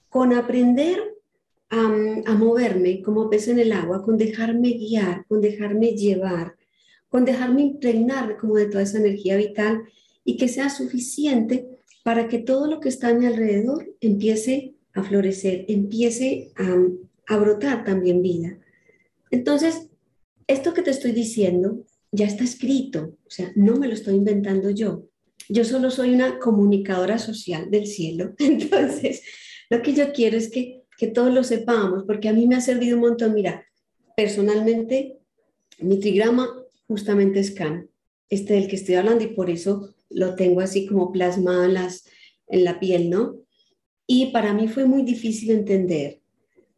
con 0.09 0.33
aprender 0.33 1.10
a, 1.71 2.35
moverme 2.35 3.01
como 3.01 3.29
pez 3.29 3.47
en 3.47 3.57
el 3.57 3.71
agua, 3.71 4.03
con 4.03 4.17
dejarme 4.17 4.71
guiar, 4.71 5.25
con 5.27 5.39
dejarme 5.39 5.93
llevar, 5.93 6.55
con 7.07 7.23
dejarme 7.23 7.61
impregnar 7.61 8.37
como 8.37 8.55
de 8.55 8.65
toda 8.65 8.83
esa 8.83 8.99
energía 8.99 9.37
vital 9.37 9.83
y 10.25 10.37
que 10.37 10.49
sea 10.49 10.69
suficiente 10.69 11.67
para 12.03 12.27
que 12.27 12.39
todo 12.39 12.67
lo 12.67 12.79
que 12.81 12.89
está 12.89 13.09
a 13.09 13.13
mi 13.13 13.25
alrededor 13.25 13.89
empiece 14.01 14.75
a 14.93 15.03
florecer, 15.03 15.65
empiece 15.69 16.51
a, 16.57 16.75
a 17.33 17.37
brotar 17.37 17.85
también 17.85 18.21
vida. 18.21 18.59
Entonces, 19.29 19.87
esto 20.47 20.73
que 20.73 20.81
te 20.81 20.91
estoy 20.91 21.13
diciendo 21.13 21.85
ya 22.11 22.25
está 22.25 22.43
escrito, 22.43 23.17
o 23.25 23.29
sea, 23.29 23.53
no 23.55 23.77
me 23.77 23.87
lo 23.87 23.93
estoy 23.93 24.15
inventando 24.15 24.69
yo. 24.71 25.07
Yo 25.47 25.63
solo 25.63 25.89
soy 25.89 26.13
una 26.13 26.37
comunicadora 26.39 27.17
social 27.17 27.71
del 27.71 27.87
cielo. 27.87 28.33
Entonces, 28.39 29.21
lo 29.69 29.81
que 29.81 29.93
yo 29.93 30.11
quiero 30.11 30.37
es 30.37 30.49
que 30.49 30.80
que 31.01 31.07
todos 31.07 31.33
lo 31.33 31.43
sepamos, 31.43 32.03
porque 32.05 32.29
a 32.29 32.33
mí 32.33 32.45
me 32.45 32.55
ha 32.55 32.61
servido 32.61 32.95
un 32.95 33.01
montón. 33.01 33.33
Mira, 33.33 33.65
personalmente, 34.15 35.17
mi 35.79 35.99
trigrama 35.99 36.47
justamente 36.87 37.39
es 37.39 37.49
Can, 37.49 37.89
este 38.29 38.53
del 38.53 38.67
que 38.67 38.75
estoy 38.75 38.93
hablando, 38.93 39.23
y 39.23 39.33
por 39.33 39.49
eso 39.49 39.95
lo 40.11 40.35
tengo 40.35 40.61
así 40.61 40.85
como 40.85 41.11
plasmado 41.11 41.63
en, 41.63 41.75
en 42.49 42.63
la 42.63 42.79
piel, 42.79 43.09
¿no? 43.09 43.39
Y 44.05 44.27
para 44.27 44.53
mí 44.53 44.67
fue 44.67 44.85
muy 44.85 45.01
difícil 45.01 45.49
entender, 45.49 46.21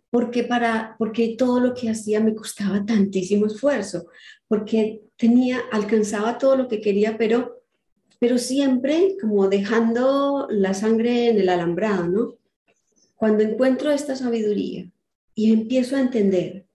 porque, 0.09 0.45
para, 0.45 0.95
porque 0.97 1.35
todo 1.37 1.59
lo 1.59 1.73
que 1.73 1.89
hacía 1.89 2.21
me 2.21 2.33
costaba 2.33 2.85
tantísimo 2.85 3.47
esfuerzo, 3.47 4.05
porque 4.47 5.01
tenía, 5.17 5.59
alcanzaba 5.69 6.37
todo 6.37 6.55
lo 6.55 6.69
que 6.69 6.79
quería, 6.79 7.17
pero, 7.17 7.61
pero 8.19 8.37
siempre 8.37 9.17
como 9.19 9.49
dejando 9.49 10.47
la 10.49 10.73
sangre 10.73 11.27
en 11.27 11.39
el 11.39 11.49
alambrado, 11.49 12.07
¿no? 12.07 12.42
Cuando 13.23 13.45
encuentro 13.45 13.89
esta 13.89 14.17
sabiduría 14.17 14.91
y 15.33 15.53
empiezo 15.53 15.95
a 15.95 16.01
entender 16.01 16.65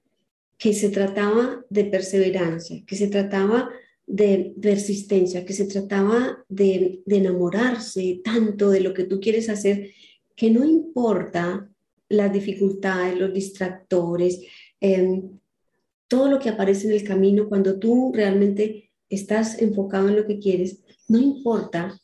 que 0.57 0.73
se 0.73 0.89
trataba 0.89 1.63
de 1.69 1.85
perseverancia, 1.85 2.83
que 2.87 2.97
se 2.97 3.09
trataba 3.09 3.69
de 4.07 4.55
persistencia, 4.59 5.45
que 5.45 5.53
se 5.53 5.67
trataba 5.67 6.43
de, 6.49 7.03
enamorarse 7.07 8.23
tanto 8.25 8.71
de 8.71 8.81
lo 8.81 8.95
que 8.95 9.05
tú 9.05 9.21
quieres 9.21 9.51
hacer, 9.51 9.91
que 10.35 10.51
no 10.51 10.65
importa 10.65 11.69
las 12.09 12.33
dificultades, 12.33 13.19
los 13.19 13.35
distractores, 13.35 14.41
em, 14.81 15.39
todo 16.09 16.31
lo 16.31 16.39
que 16.39 16.49
aparece 16.49 16.87
en 16.87 16.95
el 16.95 17.05
camino, 17.05 17.51
cuando 17.51 17.79
tú 17.79 18.11
realmente 18.15 18.91
estás 19.11 19.61
enfocado 19.61 20.09
en 20.09 20.17
lo 20.17 20.27
que 20.27 20.39
quieres, 20.39 20.83
no 21.09 21.19
importa 21.19 22.01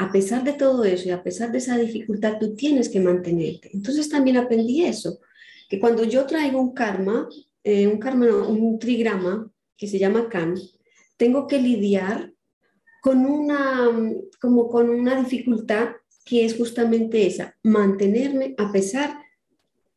a 0.00 0.10
pesar 0.10 0.42
de 0.42 0.54
todo 0.54 0.82
eso 0.84 1.08
y 1.08 1.10
a 1.10 1.22
pesar 1.22 1.52
de 1.52 1.58
esa 1.58 1.76
dificultad, 1.76 2.38
tú 2.40 2.54
tienes 2.54 2.88
que 2.88 3.00
mantenerte. 3.00 3.68
Entonces 3.74 4.08
también 4.08 4.38
aprendí 4.38 4.82
eso, 4.82 5.20
que 5.68 5.78
cuando 5.78 6.04
yo 6.04 6.24
traigo 6.24 6.58
un 6.58 6.72
karma, 6.72 7.28
eh, 7.62 7.86
un 7.86 7.98
karma, 7.98 8.26
un 8.48 8.78
trigrama 8.78 9.52
que 9.76 9.86
se 9.86 9.98
llama 9.98 10.30
Kan, 10.30 10.54
tengo 11.18 11.46
que 11.46 11.60
lidiar 11.60 12.32
con 13.02 13.26
una, 13.26 13.90
como 14.40 14.70
con 14.70 14.88
una 14.88 15.20
dificultad 15.22 15.90
que 16.24 16.46
es 16.46 16.56
justamente 16.56 17.26
esa, 17.26 17.58
mantenerme 17.62 18.54
a 18.56 18.72
pesar 18.72 19.18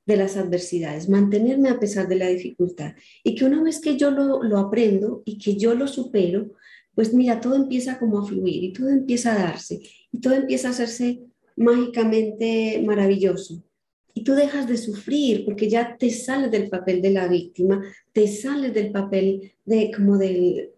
de 0.06 0.18
las 0.18 0.36
adversidades, 0.36 1.08
mantenerme 1.08 1.70
a 1.70 1.80
pesar 1.80 2.10
de 2.10 2.18
la 2.18 2.28
dificultad. 2.28 2.94
Y 3.24 3.36
que 3.36 3.46
una 3.46 3.63
vez 3.63 3.80
que 3.80 3.96
yo 3.96 4.12
lo, 4.12 4.44
lo 4.44 4.58
aprendo 4.58 5.24
y 5.24 5.38
que 5.38 5.56
yo 5.56 5.76
lo 5.76 5.88
supero, 5.88 6.52
pues 6.95 7.13
mira, 7.13 7.41
todo 7.41 7.56
empieza 7.56 7.99
como 7.99 8.19
a 8.19 8.25
fluir 8.25 8.63
y 8.63 8.73
todo 8.73 8.89
empieza 8.89 9.34
a 9.34 9.45
darse 9.45 9.82
y 10.12 10.19
todo 10.19 10.34
empieza 10.34 10.67
a 10.67 10.71
hacerse 10.71 11.21
mágicamente 11.56 12.82
maravilloso. 12.86 13.63
Y 14.13 14.23
tú 14.23 14.34
dejas 14.34 14.67
de 14.67 14.77
sufrir 14.77 15.43
porque 15.43 15.69
ya 15.69 15.97
te 15.97 16.12
sales 16.12 16.51
del 16.51 16.69
papel 16.69 17.01
de 17.01 17.12
la 17.12 17.27
víctima, 17.27 17.84
te 18.12 18.27
sales 18.27 18.73
del 18.73 18.91
papel 18.91 19.53
de 19.65 19.91
como 19.91 20.17
de 20.17 20.71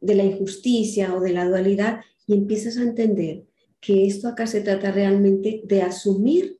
la 0.00 0.24
injusticia 0.24 1.14
o 1.14 1.20
de 1.20 1.32
la 1.32 1.48
dualidad 1.48 2.00
y 2.26 2.34
empiezas 2.34 2.78
a 2.78 2.82
entender 2.82 3.44
que 3.80 4.06
esto 4.06 4.28
acá 4.28 4.46
se 4.46 4.60
trata 4.60 4.90
realmente 4.90 5.62
de 5.64 5.82
asumir 5.82 6.58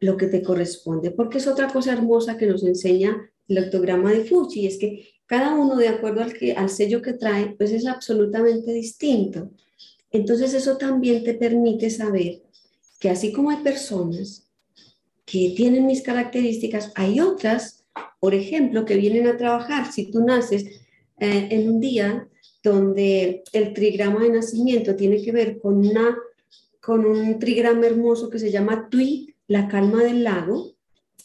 lo 0.00 0.16
que 0.16 0.26
te 0.26 0.42
corresponde, 0.42 1.10
porque 1.10 1.38
es 1.38 1.46
otra 1.46 1.68
cosa 1.68 1.92
hermosa 1.92 2.36
que 2.36 2.46
nos 2.46 2.64
enseña 2.64 3.30
el 3.52 3.64
octograma 3.64 4.12
de 4.12 4.24
Fuchi, 4.24 4.66
es 4.66 4.78
que 4.78 5.08
cada 5.26 5.54
uno 5.54 5.76
de 5.76 5.88
acuerdo 5.88 6.22
al, 6.22 6.34
que, 6.34 6.52
al 6.52 6.68
sello 6.68 7.00
que 7.00 7.14
trae, 7.14 7.54
pues 7.56 7.72
es 7.72 7.86
absolutamente 7.86 8.72
distinto. 8.72 9.50
Entonces 10.10 10.52
eso 10.52 10.76
también 10.76 11.24
te 11.24 11.34
permite 11.34 11.88
saber 11.88 12.42
que 13.00 13.08
así 13.08 13.32
como 13.32 13.50
hay 13.50 13.62
personas 13.62 14.46
que 15.24 15.54
tienen 15.56 15.86
mis 15.86 16.02
características, 16.02 16.92
hay 16.94 17.20
otras, 17.20 17.84
por 18.20 18.34
ejemplo, 18.34 18.84
que 18.84 18.96
vienen 18.96 19.26
a 19.26 19.36
trabajar. 19.36 19.90
Si 19.90 20.10
tú 20.10 20.24
naces 20.24 20.64
eh, 21.18 21.48
en 21.50 21.70
un 21.70 21.80
día 21.80 22.28
donde 22.62 23.42
el 23.52 23.72
trigrama 23.72 24.22
de 24.22 24.30
nacimiento 24.30 24.94
tiene 24.94 25.22
que 25.22 25.32
ver 25.32 25.58
con, 25.58 25.78
una, 25.78 26.16
con 26.80 27.04
un 27.06 27.38
trigrama 27.38 27.86
hermoso 27.86 28.28
que 28.28 28.38
se 28.38 28.50
llama 28.50 28.88
Tui, 28.90 29.34
la 29.48 29.68
calma 29.68 30.02
del 30.02 30.24
lago. 30.24 30.74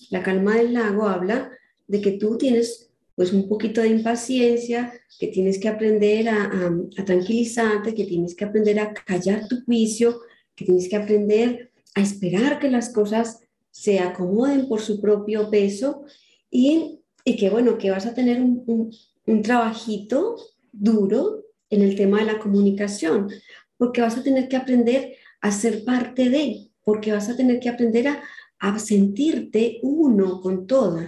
La 0.10 0.24
calma 0.24 0.56
del 0.56 0.74
lago 0.74 1.08
habla 1.08 1.52
de 1.88 2.02
que 2.02 2.12
tú 2.14 2.38
tienes 2.38 2.90
pues 3.16 3.34
un 3.34 3.50
poquito 3.50 3.82
de 3.82 3.88
impaciencia, 3.88 4.94
que 5.20 5.28
tienes 5.28 5.58
que 5.58 5.68
aprender 5.68 6.30
a, 6.30 6.52
a, 6.98 7.06
tranquilizarte, 7.06 7.96
que 7.96 8.06
tienes 8.06 8.36
que 8.36 8.46
aprender 8.46 8.80
a 8.80 8.94
callar 8.94 9.48
tu 9.48 9.64
juicio, 9.66 10.22
que 10.56 10.66
tienes 10.66 10.88
que 10.88 10.98
aprender 10.98 11.72
a 11.96 12.02
esperar 12.02 12.60
que 12.60 12.70
las 12.70 12.90
cosas 12.94 13.40
se 13.72 14.00
acomoden 14.00 14.68
por 14.68 14.82
su 14.82 15.02
propio 15.02 15.50
peso 15.50 16.04
y, 16.52 17.00
y 17.26 17.36
que 17.38 17.50
bueno, 17.50 17.80
que 17.80 17.90
vas 17.90 18.06
a 18.06 18.14
tener 18.14 18.40
un, 18.40 18.92
un, 19.26 19.42
trabajito 19.42 20.36
duro 20.72 21.44
en 21.72 21.82
el 21.82 21.96
tema 21.96 22.20
de 22.20 22.26
la 22.26 22.40
comunicación, 22.40 23.30
porque 23.78 24.02
vas 24.02 24.16
a 24.18 24.24
tener 24.24 24.48
que 24.48 24.58
aprender 24.58 25.16
a 25.42 25.52
ser 25.52 25.84
parte 25.84 26.30
de, 26.30 26.70
porque 26.84 27.12
vas 27.12 27.30
a 27.30 27.36
tener 27.36 27.60
que 27.60 27.70
aprender 27.70 28.08
a, 28.08 28.22
a 28.60 28.78
sentirte 28.78 29.80
uno 29.82 30.40
con 30.40 30.68
todo. 30.68 31.00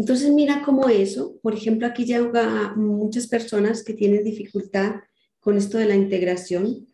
Entonces 0.00 0.32
mira 0.32 0.62
cómo 0.64 0.88
eso, 0.88 1.36
por 1.42 1.52
ejemplo, 1.52 1.86
aquí 1.86 2.06
llega 2.06 2.74
muchas 2.74 3.26
personas 3.26 3.84
que 3.84 3.92
tienen 3.92 4.24
dificultad 4.24 4.94
con 5.40 5.58
esto 5.58 5.76
de 5.76 5.84
la 5.84 5.94
integración, 5.94 6.88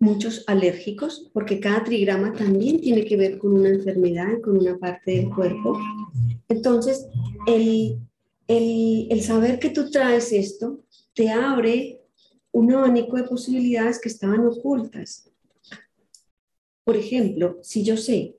muchos 0.00 0.42
alérgicos, 0.48 1.30
porque 1.32 1.60
cada 1.60 1.84
trigrama 1.84 2.32
también 2.32 2.80
tiene 2.80 3.04
que 3.04 3.16
ver 3.16 3.38
con 3.38 3.52
una 3.52 3.68
enfermedad, 3.68 4.40
con 4.42 4.58
una 4.58 4.76
parte 4.76 5.12
del 5.12 5.30
cuerpo. 5.30 5.78
Entonces, 6.48 7.06
el, 7.46 8.00
el, 8.48 9.06
el 9.08 9.22
saber 9.22 9.60
que 9.60 9.70
tú 9.70 9.88
traes 9.88 10.32
esto 10.32 10.80
te 11.14 11.30
abre 11.30 12.00
un 12.50 12.72
abanico 12.72 13.18
de 13.18 13.22
posibilidades 13.22 14.00
que 14.00 14.08
estaban 14.08 14.44
ocultas. 14.44 15.30
Por 16.82 16.96
ejemplo, 16.96 17.60
si 17.62 17.84
yo 17.84 17.96
sé 17.96 18.34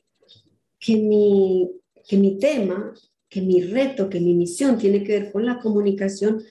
que 0.78 0.98
mi, 0.98 1.72
que 2.06 2.18
mi 2.18 2.38
tema, 2.38 2.94
que 3.30 3.42
mi 3.42 3.62
reto, 3.62 4.10
que 4.10 4.20
mi 4.20 4.34
misión 4.34 4.78
tiene 4.78 5.04
que 5.04 5.20
ver 5.20 5.32
con 5.32 5.46
la 5.46 5.60
comunicación, 5.60 6.42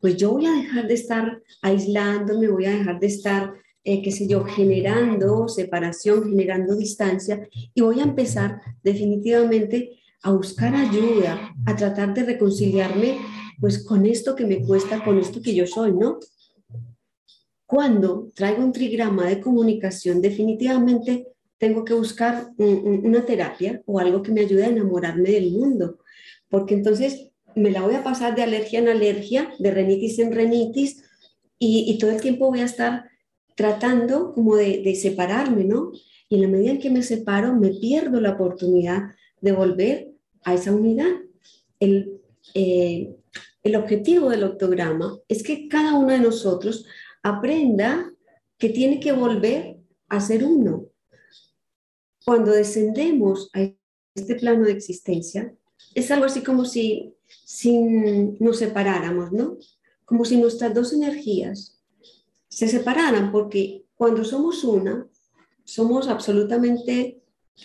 pues 0.00 0.16
yo 0.16 0.32
voy 0.32 0.46
a 0.46 0.52
dejar 0.52 0.88
de 0.88 0.94
estar 0.94 1.42
aislándome, 1.62 2.48
voy 2.48 2.66
a 2.66 2.70
dejar 2.70 3.00
de 3.00 3.06
estar, 3.06 3.54
eh, 3.84 4.02
qué 4.02 4.10
sé 4.10 4.26
yo, 4.26 4.44
generando 4.44 5.48
separación, 5.48 6.28
generando 6.28 6.76
distancia 6.76 7.48
y 7.74 7.80
voy 7.80 8.00
a 8.00 8.04
empezar 8.04 8.60
definitivamente 8.82 10.00
a 10.22 10.32
buscar 10.32 10.74
ayuda, 10.74 11.54
a 11.64 11.76
tratar 11.76 12.12
de 12.12 12.24
reconciliarme 12.24 13.18
pues 13.60 13.84
con 13.84 14.04
esto 14.04 14.34
que 14.34 14.44
me 14.44 14.62
cuesta, 14.62 15.02
con 15.04 15.18
esto 15.18 15.40
que 15.40 15.54
yo 15.54 15.66
soy, 15.66 15.92
¿no? 15.92 16.18
Cuando 17.64 18.30
traigo 18.34 18.62
un 18.62 18.72
trigrama 18.72 19.26
de 19.26 19.40
comunicación, 19.40 20.20
definitivamente 20.20 21.26
tengo 21.58 21.84
que 21.84 21.94
buscar 21.94 22.50
una 22.58 23.24
terapia 23.24 23.82
o 23.86 23.98
algo 23.98 24.22
que 24.22 24.32
me 24.32 24.42
ayude 24.42 24.64
a 24.64 24.68
enamorarme 24.68 25.30
del 25.30 25.52
mundo, 25.52 25.98
porque 26.48 26.74
entonces 26.74 27.30
me 27.54 27.70
la 27.70 27.82
voy 27.82 27.94
a 27.94 28.04
pasar 28.04 28.34
de 28.34 28.42
alergia 28.42 28.78
en 28.78 28.88
alergia, 28.88 29.50
de 29.58 29.70
renitis 29.70 30.18
en 30.18 30.32
renitis, 30.32 31.02
y, 31.58 31.96
todo 31.98 32.10
el 32.10 32.20
tiempo 32.20 32.50
voy 32.50 32.60
a 32.60 32.66
estar 32.66 33.08
tratando 33.54 34.34
como 34.34 34.56
de, 34.56 34.94
separarme, 34.94 35.64
¿no? 35.64 35.90
Y 36.28 36.36
en 36.36 36.42
la 36.42 36.48
medida 36.48 36.72
en 36.72 36.80
que 36.80 36.90
me 36.90 37.02
separo, 37.02 37.54
me 37.54 37.70
pierdo 37.70 38.20
la 38.20 38.32
oportunidad 38.32 39.14
de 39.40 39.52
volver 39.52 40.12
a 40.44 40.52
esa 40.52 40.72
unidad. 40.74 41.10
El, 41.80 42.20
eh, 42.52 43.16
el 43.62 43.76
objetivo 43.76 44.28
del 44.28 44.44
octograma 44.44 45.18
es 45.28 45.42
que 45.42 45.66
cada 45.66 45.94
uno 45.94 46.12
de 46.12 46.20
nosotros 46.20 46.84
aprenda 47.22 48.12
que 48.58 48.68
tiene 48.68 49.00
que 49.00 49.12
volver 49.12 49.78
a 50.08 50.20
ser 50.20 50.44
uno. 50.44 50.86
Cuando 52.24 52.52
descendemos 52.52 53.50
a 53.54 53.72
este 54.14 54.34
plano 54.36 54.64
de 54.64 54.72
existencia, 54.72 55.54
es 55.94 56.10
algo 56.10 56.26
así 56.26 56.42
como 56.42 56.64
si, 56.64 57.14
si 57.44 57.78
nos 57.78 58.58
separáramos, 58.58 59.32
¿no? 59.32 59.56
Como 60.04 60.24
si 60.24 60.36
nuestras 60.36 60.74
dos 60.74 60.92
energías 60.92 61.82
se 62.48 62.68
separaran, 62.68 63.32
porque 63.32 63.84
cuando 63.96 64.24
somos 64.24 64.64
una, 64.64 65.08
somos 65.64 66.08
absolutamente 66.08 67.22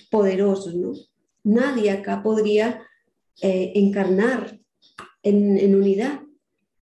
poderosos, 0.10 0.76
¿no? 0.76 0.94
Nadie 1.44 1.92
acá 1.92 2.24
podría 2.24 2.82
eh, 3.42 3.74
encarnar 3.76 4.60
en, 5.24 5.58
en, 5.58 5.76
unidad, 5.76 6.22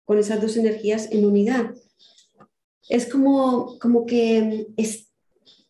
con 0.05 0.19
esas 0.19 0.41
dos 0.41 0.57
energías 0.57 1.11
en 1.11 1.25
unidad. 1.25 1.75
Es 2.89 3.11
como, 3.11 3.79
como 3.79 4.07
que 4.07 4.67
es, 4.77 5.13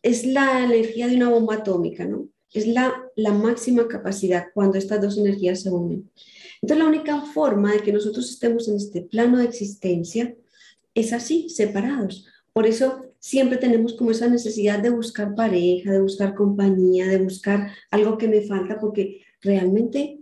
es 0.01 0.25
la 0.25 0.63
energía 0.63 1.07
de 1.07 1.15
una 1.15 1.29
bomba 1.29 1.55
atómica, 1.55 2.05
¿no? 2.05 2.29
Es 2.55 2.65
la, 2.67 2.93
la 3.15 3.33
máxima 3.33 3.87
capacidad 3.87 4.47
cuando 4.53 4.77
estas 4.77 5.01
dos 5.01 5.17
energías 5.17 5.61
se 5.61 5.69
unen. 5.69 6.09
Entonces 6.61 6.83
la 6.83 6.89
única 6.89 7.21
forma 7.21 7.73
de 7.73 7.81
que 7.81 7.91
nosotros 7.91 8.29
estemos 8.29 8.67
en 8.67 8.77
este 8.77 9.01
plano 9.01 9.37
de 9.37 9.45
existencia 9.45 10.35
es 10.93 11.13
así, 11.13 11.49
separados. 11.49 12.25
Por 12.53 12.65
eso 12.65 13.05
siempre 13.19 13.57
tenemos 13.57 13.93
como 13.93 14.11
esa 14.11 14.27
necesidad 14.27 14.79
de 14.79 14.89
buscar 14.89 15.35
pareja, 15.35 15.91
de 15.91 16.01
buscar 16.01 16.33
compañía, 16.33 17.07
de 17.07 17.17
buscar 17.17 17.71
algo 17.91 18.17
que 18.17 18.27
me 18.27 18.41
falta, 18.41 18.79
porque 18.79 19.21
realmente 19.41 20.21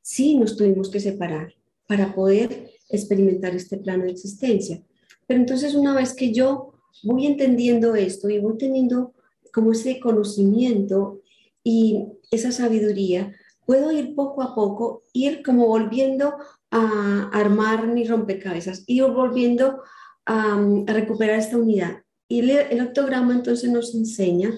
sí 0.00 0.36
nos 0.36 0.56
tuvimos 0.56 0.90
que 0.90 1.00
separar 1.00 1.54
para 1.86 2.14
poder 2.14 2.70
experimentar 2.88 3.54
este 3.54 3.76
plano 3.76 4.04
de 4.04 4.12
existencia. 4.12 4.82
Pero 5.26 5.40
entonces 5.40 5.74
una 5.74 5.94
vez 5.94 6.14
que 6.14 6.32
yo 6.32 6.72
voy 7.02 7.26
entendiendo 7.26 7.94
esto 7.94 8.30
y 8.30 8.38
voy 8.38 8.56
teniendo 8.56 9.14
como 9.52 9.72
ese 9.72 10.00
conocimiento 10.00 11.20
y 11.62 12.04
esa 12.30 12.50
sabiduría, 12.52 13.34
puedo 13.66 13.92
ir 13.92 14.14
poco 14.14 14.42
a 14.42 14.54
poco, 14.54 15.02
ir 15.12 15.42
como 15.42 15.66
volviendo 15.66 16.34
a 16.70 17.30
armar 17.32 17.86
mi 17.86 18.04
rompecabezas, 18.04 18.84
ir 18.86 19.04
volviendo 19.04 19.82
a, 20.26 20.60
recuperar 20.86 21.38
esta 21.38 21.58
unidad. 21.58 22.02
Y 22.28 22.40
el, 22.40 22.50
el 22.50 22.80
octograma 22.80 23.34
entonces 23.34 23.70
nos 23.70 23.94
enseña 23.94 24.52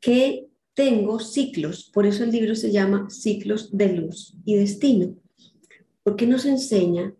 que 0.00 0.48
tengo 0.74 1.20
ciclos, 1.20 1.90
por 1.92 2.06
eso 2.06 2.24
el 2.24 2.32
libro 2.32 2.54
se 2.54 2.72
llama 2.72 3.08
Ciclos 3.10 3.76
de 3.76 3.92
Luz 3.92 4.34
y 4.44 4.56
Destino, 4.56 5.14
porque 6.02 6.26
nos 6.26 6.46
enseña 6.46 7.14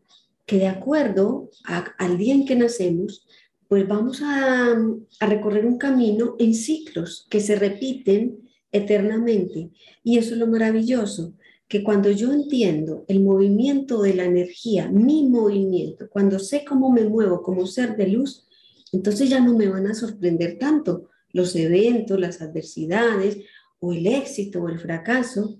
que 0.46 0.58
de 0.58 0.68
acuerdo 0.68 1.50
al 1.98 2.18
día 2.18 2.35
en 2.35 2.46
que 2.46 2.56
nacemos, 2.56 3.26
pues 3.72 3.88
vamos 3.88 4.20
a, 4.22 4.76
recorrer 5.20 5.64
un 5.64 5.78
camino 5.78 6.37
en 6.38 6.52
ciclos 6.52 7.26
que 7.30 7.40
se 7.40 7.56
repiten 7.56 8.46
eternamente. 8.70 9.70
Y 10.04 10.18
eso 10.18 10.35
es 10.35 10.40
lo 10.40 10.46
maravilloso, 10.46 11.32
que 11.68 11.82
cuando 11.82 12.11
yo 12.11 12.35
entiendo 12.35 13.06
el 13.08 13.20
movimiento 13.20 14.02
de 14.02 14.12
la 14.12 14.24
energía, 14.24 14.90
mi 14.90 15.26
movimiento, 15.26 16.11
cuando 16.11 16.38
sé 16.38 16.66
cómo 16.68 16.92
me 16.92 17.04
muevo 17.06 17.40
como 17.40 17.66
ser 17.66 17.96
de 17.96 18.08
luz, 18.08 18.46
entonces 18.92 19.30
ya 19.30 19.40
no 19.40 19.56
me 19.56 19.70
van 19.70 19.87
a 19.87 19.94
sorprender 19.94 20.58
tanto, 20.58 21.08
los 21.30 21.56
eventos, 21.56 22.20
las 22.20 22.42
adversidades 22.42 23.38
o 23.80 23.94
el 23.94 24.06
éxito 24.06 24.64
o 24.64 24.68
el 24.68 24.80
fracaso, 24.80 25.56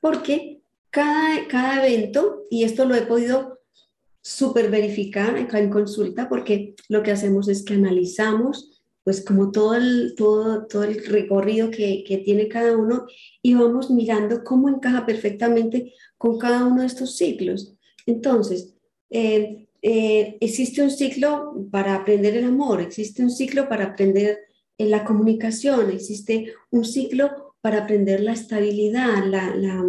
porque 0.00 0.62
cada, 0.90 1.48
cada 1.48 1.84
evento, 1.84 2.44
y 2.48 2.62
esto 2.62 2.84
lo 2.84 2.94
he 2.94 3.02
podido 3.02 3.55
super 4.26 4.70
verificar 4.70 5.36
acá 5.36 5.60
en 5.60 5.70
consulta, 5.70 6.28
porque 6.28 6.74
lo 6.88 7.04
que 7.04 7.12
hacemos 7.12 7.46
es 7.46 7.64
que 7.64 7.74
analizamos 7.74 8.82
pues 9.04 9.24
como 9.24 9.52
todo 9.52 9.76
el, 9.76 10.14
todo, 10.16 10.66
todo 10.66 10.82
el 10.82 11.06
recorrido 11.06 11.70
que, 11.70 12.02
que 12.04 12.18
tiene 12.18 12.48
cada 12.48 12.76
uno 12.76 13.06
y 13.40 13.54
vamos 13.54 13.88
mirando 13.88 14.42
cómo 14.42 14.68
encaja 14.68 15.06
perfectamente 15.06 15.92
con 16.18 16.38
cada 16.38 16.66
uno 16.66 16.80
de 16.80 16.88
estos 16.88 17.16
ciclos. 17.16 17.76
Entonces, 18.04 18.74
eh, 19.10 19.68
eh, 19.80 20.36
existe 20.40 20.82
un 20.82 20.90
ciclo 20.90 21.54
para 21.70 21.94
aprender 21.94 22.36
el 22.36 22.46
amor, 22.46 22.80
existe 22.80 23.22
un 23.22 23.30
ciclo 23.30 23.68
para 23.68 23.84
aprender 23.84 24.40
en 24.76 24.90
la 24.90 25.04
comunicación, 25.04 25.92
existe 25.92 26.52
un 26.70 26.84
ciclo 26.84 27.54
para 27.60 27.84
aprender 27.84 28.18
la 28.20 28.32
estabilidad, 28.32 29.24
la, 29.24 29.84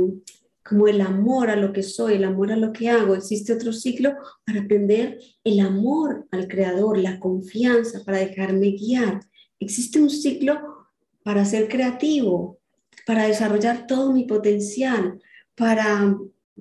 como 0.67 0.87
el 0.87 1.01
amor 1.01 1.49
a 1.49 1.55
lo 1.55 1.71
que 1.71 1.83
soy, 1.83 2.15
el 2.15 2.23
amor 2.23 2.51
a 2.51 2.57
lo 2.57 2.73
que 2.73 2.89
hago. 2.89 3.15
Existe 3.15 3.53
otro 3.53 3.71
ciclo 3.71 4.15
para 4.45 4.61
aprender 4.61 5.19
el 5.43 5.59
amor 5.59 6.27
al 6.31 6.47
creador, 6.47 6.97
la 6.97 7.19
confianza, 7.19 8.03
para 8.03 8.17
dejarme 8.17 8.71
guiar. 8.71 9.21
Existe 9.59 9.99
un 9.99 10.09
ciclo 10.09 10.59
para 11.23 11.45
ser 11.45 11.67
creativo, 11.67 12.59
para 13.05 13.27
desarrollar 13.27 13.87
todo 13.87 14.11
mi 14.11 14.25
potencial, 14.25 15.21
para, 15.55 16.17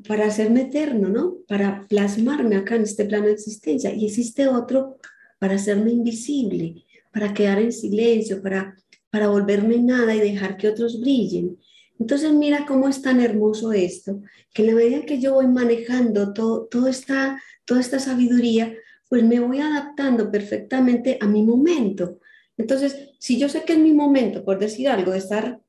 para 0.06 0.26
hacerme 0.26 0.62
eterno, 0.62 1.08
¿no? 1.08 1.36
Para 1.48 1.86
plasmarme 1.88 2.56
acá 2.56 2.76
en 2.76 2.82
este 2.82 3.04
plano 3.04 3.26
de 3.26 3.32
existencia. 3.32 3.92
Y 3.94 4.06
existe 4.06 4.48
otro 4.48 4.98
para 5.38 5.56
hacerme 5.56 5.90
invisible, 5.90 6.84
para 7.12 7.34
quedar 7.34 7.60
en 7.60 7.72
silencio, 7.72 8.42
para 8.42 8.74
para 9.16 9.28
volverme 9.28 9.78
nada 9.78 10.14
y 10.14 10.20
dejar 10.20 10.58
que 10.58 10.68
otros 10.68 11.00
brillen. 11.00 11.56
Entonces 11.98 12.32
mira 12.32 12.66
cómo 12.66 12.88
es 12.88 13.02
tan 13.02 13.20
hermoso 13.20 13.72
esto, 13.72 14.20
que 14.52 14.62
en 14.62 14.68
la 14.68 14.74
medida 14.74 15.06
que 15.06 15.20
yo 15.20 15.34
voy 15.34 15.46
manejando 15.46 16.32
todo, 16.32 16.66
todo 16.66 16.88
esta, 16.88 17.42
toda 17.64 17.80
esta 17.80 17.98
sabiduría, 17.98 18.74
pues 19.08 19.22
me 19.22 19.40
voy 19.40 19.60
adaptando 19.60 20.30
perfectamente 20.30 21.16
a 21.20 21.26
mi 21.26 21.42
momento. 21.42 22.18
Entonces, 22.56 23.10
si 23.18 23.38
yo 23.38 23.48
sé 23.48 23.62
que 23.64 23.74
en 23.74 23.82
mi 23.82 23.92
momento, 23.92 24.44
por 24.44 24.58
decir 24.58 24.88
algo, 24.88 25.12
de 25.12 25.18
estar, 25.18 25.60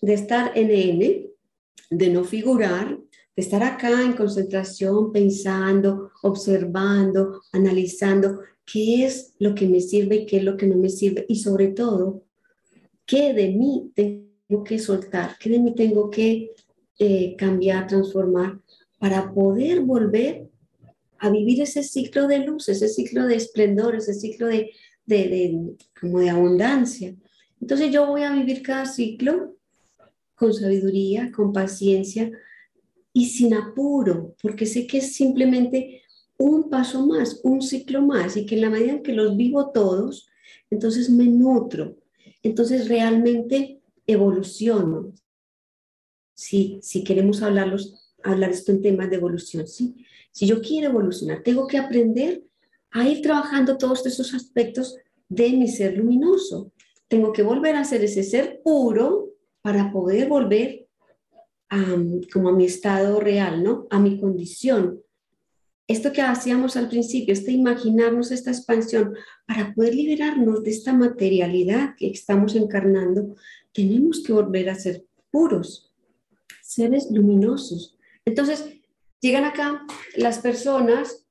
de 0.00 0.14
estar 0.14 0.52
en 0.54 0.70
N, 0.70 1.26
de 1.90 2.08
no 2.10 2.24
figurar, 2.24 2.98
de 3.36 3.42
estar 3.42 3.62
acá 3.62 4.02
en 4.02 4.14
concentración, 4.14 5.12
pensando, 5.12 6.10
observando, 6.22 7.42
analizando 7.52 8.40
qué 8.64 9.04
es 9.04 9.34
lo 9.38 9.54
que 9.54 9.68
me 9.68 9.80
sirve 9.80 10.16
y 10.16 10.26
qué 10.26 10.38
es 10.38 10.44
lo 10.44 10.56
que 10.56 10.66
no 10.66 10.76
me 10.76 10.88
sirve 10.88 11.26
y 11.28 11.36
sobre 11.36 11.68
todo, 11.68 12.22
qué 13.04 13.32
de 13.32 13.48
mí 13.50 13.92
tengo 13.94 14.26
que 14.64 14.78
soltar, 14.78 15.36
qué 15.38 15.50
de 15.50 15.58
mí 15.58 15.74
tengo 15.74 16.10
que 16.10 16.52
eh, 16.98 17.34
cambiar, 17.36 17.86
transformar 17.86 18.60
para 18.98 19.32
poder 19.32 19.80
volver 19.80 20.48
a 21.18 21.30
vivir 21.30 21.62
ese 21.62 21.82
ciclo 21.82 22.26
de 22.28 22.40
luz, 22.40 22.68
ese 22.68 22.88
ciclo 22.88 23.26
de 23.26 23.36
esplendor, 23.36 23.96
ese 23.96 24.14
ciclo 24.14 24.46
de, 24.46 24.70
de, 25.04 25.76
como 26.00 26.20
de 26.20 26.30
abundancia. 26.30 27.14
Entonces 27.60 27.90
yo 27.90 28.06
voy 28.06 28.22
a 28.22 28.32
vivir 28.32 28.62
cada 28.62 28.86
ciclo 28.86 29.56
con 30.34 30.52
sabiduría, 30.52 31.32
con 31.32 31.52
paciencia, 31.52 32.30
y 33.12 33.26
sin 33.26 33.54
apuro, 33.54 34.36
porque 34.42 34.66
sé 34.66 34.86
que 34.86 34.98
es 34.98 35.14
simplemente 35.14 36.02
un 36.38 36.68
paso 36.68 37.06
más, 37.06 37.40
un 37.44 37.62
ciclo 37.62 38.02
más, 38.02 38.36
y 38.36 38.44
que 38.44 38.56
en 38.56 38.60
la 38.60 38.70
medida 38.70 38.92
en 38.92 39.02
que 39.02 39.14
los 39.14 39.36
vivo 39.38 39.70
todos, 39.70 40.28
entonces 40.68 41.08
me 41.08 41.24
nutro, 41.24 41.96
entonces 42.42 42.88
realmente 42.88 43.75
evoluciono. 44.06 45.12
Si, 46.34 46.78
si 46.82 47.02
queremos 47.02 47.42
hablarlos, 47.42 48.14
hablar 48.22 48.50
esto 48.50 48.72
en 48.72 48.82
temas 48.82 49.10
de 49.10 49.16
evolución, 49.16 49.66
¿sí? 49.66 50.06
Si 50.32 50.46
yo 50.46 50.60
quiero 50.60 50.90
evolucionar, 50.90 51.42
tengo 51.42 51.66
que 51.66 51.78
aprender 51.78 52.42
a 52.90 53.08
ir 53.08 53.22
trabajando 53.22 53.78
todos 53.78 54.04
esos 54.06 54.34
aspectos 54.34 54.96
de 55.28 55.50
mi 55.50 55.68
ser 55.68 55.96
luminoso. 55.96 56.72
Tengo 57.08 57.32
que 57.32 57.42
volver 57.42 57.76
a 57.76 57.84
ser 57.84 58.04
ese 58.04 58.22
ser 58.22 58.60
puro 58.62 59.30
para 59.62 59.92
poder 59.92 60.28
volver 60.28 60.86
como 62.32 62.50
a 62.50 62.52
mi 62.52 62.66
estado 62.66 63.20
real, 63.20 63.62
¿no? 63.62 63.86
A 63.90 63.98
mi 63.98 64.20
condición. 64.20 65.02
Esto 65.88 66.12
que 66.12 66.20
hacíamos 66.20 66.76
al 66.76 66.88
principio, 66.88 67.32
este 67.32 67.52
imaginarnos 67.52 68.32
esta 68.32 68.50
expansión, 68.50 69.14
para 69.46 69.72
poder 69.72 69.94
liberarnos 69.94 70.64
de 70.64 70.70
esta 70.70 70.92
materialidad 70.92 71.94
que 71.96 72.08
estamos 72.08 72.56
encarnando, 72.56 73.36
tenemos 73.72 74.22
que 74.22 74.32
volver 74.32 74.68
a 74.68 74.74
ser 74.74 75.04
puros, 75.30 75.92
seres 76.60 77.08
luminosos. 77.10 77.96
Entonces, 78.24 78.64
llegan 79.20 79.44
acá 79.44 79.86
las 80.16 80.38
personas 80.40 81.24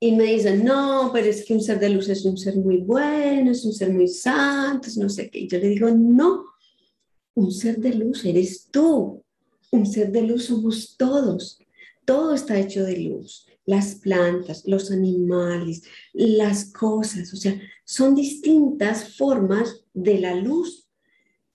y 0.00 0.12
me 0.12 0.24
dicen, 0.24 0.64
no, 0.64 1.10
pero 1.12 1.26
es 1.26 1.44
que 1.44 1.52
un 1.52 1.60
ser 1.60 1.78
de 1.78 1.90
luz 1.90 2.08
es 2.08 2.24
un 2.24 2.36
ser 2.36 2.56
muy 2.56 2.78
bueno, 2.78 3.50
es 3.50 3.64
un 3.64 3.72
ser 3.72 3.92
muy 3.92 4.08
santo, 4.08 4.88
no 4.96 5.08
sé 5.08 5.28
qué. 5.30 5.40
Y 5.40 5.48
yo 5.48 5.58
le 5.58 5.68
digo, 5.68 5.90
no, 5.90 6.44
un 7.34 7.52
ser 7.52 7.78
de 7.78 7.94
luz 7.94 8.24
eres 8.24 8.68
tú, 8.70 9.22
un 9.70 9.86
ser 9.86 10.10
de 10.12 10.22
luz 10.22 10.46
somos 10.46 10.96
todos. 10.96 11.58
Todo 12.04 12.34
está 12.34 12.58
hecho 12.58 12.84
de 12.84 12.98
luz. 12.98 13.46
Las 13.66 13.96
plantas, 13.96 14.64
los 14.66 14.90
animales, 14.90 15.82
las 16.12 16.72
cosas, 16.72 17.32
o 17.34 17.36
sea, 17.36 17.60
son 17.84 18.14
distintas 18.14 19.16
formas 19.16 19.84
de 19.92 20.18
la 20.18 20.34
luz. 20.34 20.88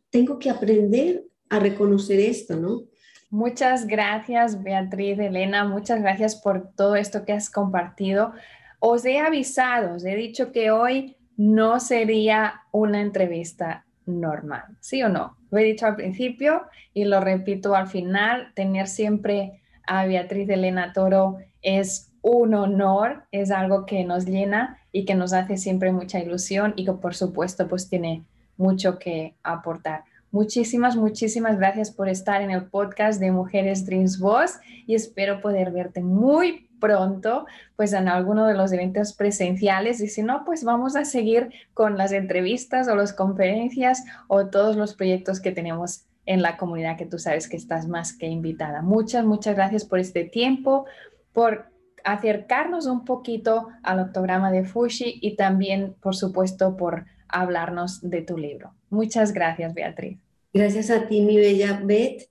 Tengo 0.09 0.37
que 0.37 0.49
aprender 0.49 1.25
a 1.49 1.59
reconocer 1.59 2.19
esto, 2.19 2.55
¿no? 2.55 2.83
Muchas 3.29 3.87
gracias, 3.87 4.61
Beatriz, 4.61 5.17
Elena, 5.17 5.63
muchas 5.63 6.01
gracias 6.01 6.35
por 6.35 6.73
todo 6.75 6.97
esto 6.97 7.23
que 7.23 7.31
has 7.31 7.49
compartido. 7.49 8.33
Os 8.79 9.05
he 9.05 9.19
avisado, 9.19 9.95
os 9.95 10.03
he 10.03 10.15
dicho 10.17 10.51
que 10.51 10.71
hoy 10.71 11.15
no 11.37 11.79
sería 11.79 12.61
una 12.71 12.99
entrevista 12.99 13.85
normal, 14.05 14.63
¿sí 14.81 15.01
o 15.03 15.09
no? 15.09 15.37
Lo 15.49 15.59
he 15.59 15.63
dicho 15.63 15.85
al 15.85 15.95
principio 15.95 16.63
y 16.93 17.05
lo 17.05 17.21
repito 17.21 17.73
al 17.73 17.87
final, 17.87 18.51
tener 18.53 18.87
siempre 18.87 19.61
a 19.87 20.05
Beatriz 20.05 20.49
Elena 20.49 20.93
Toro 20.93 21.37
es 21.61 22.11
un 22.21 22.53
honor, 22.53 23.23
es 23.31 23.51
algo 23.51 23.85
que 23.85 24.03
nos 24.03 24.25
llena 24.25 24.79
y 24.91 25.05
que 25.05 25.15
nos 25.15 25.33
hace 25.33 25.57
siempre 25.57 25.91
mucha 25.91 26.19
ilusión 26.19 26.73
y 26.75 26.85
que 26.85 26.93
por 26.93 27.15
supuesto 27.15 27.67
pues 27.67 27.89
tiene 27.89 28.23
mucho 28.57 28.99
que 28.99 29.35
aportar. 29.43 30.03
Muchísimas, 30.31 30.95
muchísimas 30.95 31.57
gracias 31.57 31.91
por 31.91 32.07
estar 32.07 32.41
en 32.41 32.51
el 32.51 32.63
podcast 32.65 33.19
de 33.19 33.31
Mujeres 33.31 33.85
Dreams 33.85 34.17
Boss 34.17 34.59
y 34.87 34.95
espero 34.95 35.41
poder 35.41 35.71
verte 35.71 36.01
muy 36.01 36.69
pronto, 36.79 37.45
pues 37.75 37.91
en 37.91 38.07
alguno 38.07 38.47
de 38.47 38.53
los 38.53 38.71
eventos 38.71 39.13
presenciales 39.13 39.99
y 39.99 40.07
si 40.07 40.23
no, 40.23 40.45
pues 40.45 40.63
vamos 40.63 40.95
a 40.95 41.03
seguir 41.03 41.51
con 41.73 41.97
las 41.97 42.11
entrevistas 42.11 42.87
o 42.87 42.95
las 42.95 43.13
conferencias 43.13 44.03
o 44.27 44.47
todos 44.47 44.77
los 44.77 44.95
proyectos 44.95 45.41
que 45.41 45.51
tenemos 45.51 46.05
en 46.25 46.41
la 46.41 46.57
comunidad 46.57 46.97
que 46.97 47.05
tú 47.05 47.19
sabes 47.19 47.49
que 47.49 47.57
estás 47.57 47.87
más 47.87 48.13
que 48.13 48.27
invitada. 48.27 48.81
Muchas, 48.81 49.25
muchas 49.25 49.55
gracias 49.55 49.85
por 49.85 49.99
este 49.99 50.23
tiempo, 50.23 50.85
por 51.33 51.71
acercarnos 52.03 52.85
un 52.87 53.05
poquito 53.05 53.67
al 53.83 53.99
octograma 53.99 54.51
de 54.51 54.65
Fushi 54.65 55.19
y 55.21 55.35
también, 55.35 55.95
por 56.01 56.15
supuesto, 56.15 56.75
por 56.77 57.05
hablarnos 57.27 58.01
de 58.01 58.21
tu 58.21 58.37
libro. 58.37 58.73
Muchas 58.89 59.33
gracias, 59.33 59.73
Beatriz. 59.73 60.19
Gracias 60.53 60.89
a 60.89 61.07
ti, 61.07 61.21
mi 61.21 61.37
bella 61.37 61.81
Beth. 61.83 62.29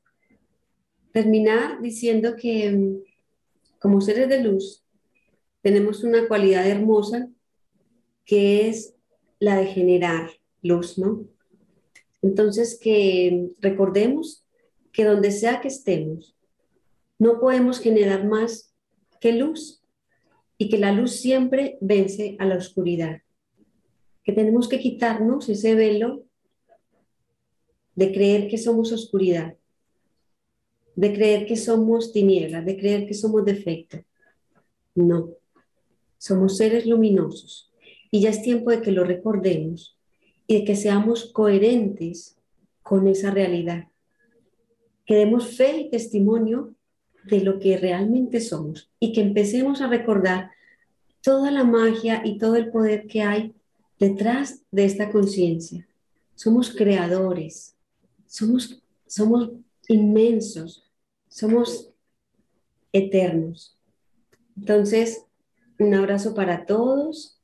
Terminar 1.12 1.80
diciendo 1.80 2.36
que 2.36 3.00
como 3.78 4.00
seres 4.00 4.28
de 4.28 4.42
luz, 4.42 4.84
tenemos 5.62 6.04
una 6.04 6.28
cualidad 6.28 6.66
hermosa 6.66 7.28
que 8.24 8.68
es 8.68 8.94
la 9.38 9.56
de 9.56 9.66
generar 9.66 10.30
luz, 10.62 10.98
¿no? 10.98 11.24
Entonces, 12.22 12.78
que 12.80 13.48
recordemos 13.60 14.44
que 14.92 15.04
donde 15.04 15.30
sea 15.30 15.60
que 15.60 15.68
estemos, 15.68 16.36
no 17.18 17.40
podemos 17.40 17.80
generar 17.80 18.26
más 18.26 18.69
que 19.20 19.32
luz 19.32 19.82
y 20.58 20.68
que 20.68 20.78
la 20.78 20.92
luz 20.92 21.12
siempre 21.12 21.78
vence 21.80 22.36
a 22.38 22.46
la 22.46 22.56
oscuridad. 22.56 23.22
Que 24.24 24.32
tenemos 24.32 24.68
que 24.68 24.80
quitarnos 24.80 25.48
ese 25.48 25.74
velo 25.74 26.24
de 27.94 28.12
creer 28.12 28.48
que 28.48 28.58
somos 28.58 28.92
oscuridad 28.92 29.54
de 31.00 31.14
creer 31.14 31.46
que 31.46 31.56
somos 31.56 32.12
tinieblas, 32.12 32.64
de 32.66 32.76
creer 32.76 33.06
que 33.06 33.14
somos 33.14 33.42
defecto. 33.44 34.04
No, 34.94 35.30
somos 36.18 36.58
seres 36.58 36.84
luminosos 36.84 37.72
y 38.10 38.20
ya 38.20 38.28
es 38.28 38.42
tiempo 38.42 38.70
de 38.70 38.82
que 38.82 38.92
lo 38.92 39.04
recordemos 39.04 39.98
y 40.46 40.58
de 40.58 40.64
que 40.64 40.76
seamos 40.76 41.32
coherentes 41.32 42.38
con 42.82 43.08
esa 43.08 43.30
realidad. 43.30 43.88
Que 45.06 45.14
demos 45.14 45.56
fe 45.56 45.78
y 45.78 45.90
testimonio 45.90 46.74
de 47.24 47.40
lo 47.40 47.58
que 47.58 47.76
realmente 47.76 48.40
somos 48.40 48.90
y 48.98 49.12
que 49.12 49.20
empecemos 49.20 49.80
a 49.80 49.88
recordar 49.88 50.50
toda 51.20 51.50
la 51.50 51.64
magia 51.64 52.22
y 52.24 52.38
todo 52.38 52.56
el 52.56 52.70
poder 52.70 53.06
que 53.06 53.22
hay 53.22 53.54
detrás 53.98 54.62
de 54.70 54.84
esta 54.84 55.10
conciencia. 55.10 55.86
Somos 56.34 56.74
creadores, 56.74 57.76
somos, 58.26 58.82
somos 59.06 59.50
inmensos, 59.88 60.90
somos 61.28 61.90
eternos. 62.92 63.76
Entonces, 64.56 65.24
un 65.78 65.94
abrazo 65.94 66.34
para 66.34 66.66
todos 66.66 67.38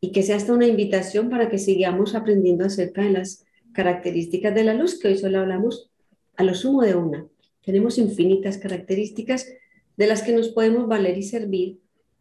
y 0.00 0.12
que 0.12 0.22
sea 0.22 0.36
hasta 0.36 0.52
una 0.52 0.66
invitación 0.66 1.28
para 1.28 1.48
que 1.48 1.58
sigamos 1.58 2.14
aprendiendo 2.14 2.64
acerca 2.64 3.02
de 3.02 3.10
las 3.10 3.44
características 3.72 4.54
de 4.54 4.64
la 4.64 4.74
luz, 4.74 4.98
que 4.98 5.08
hoy 5.08 5.18
solo 5.18 5.40
hablamos 5.40 5.90
a 6.36 6.44
lo 6.44 6.54
sumo 6.54 6.82
de 6.82 6.94
una. 6.94 7.26
Tenemos 7.68 7.98
infinitas 7.98 8.56
características 8.56 9.46
de 9.94 10.06
las 10.06 10.22
que 10.22 10.32
nos 10.32 10.48
podemos 10.48 10.88
valer 10.88 11.18
y 11.18 11.22
servir 11.22 11.78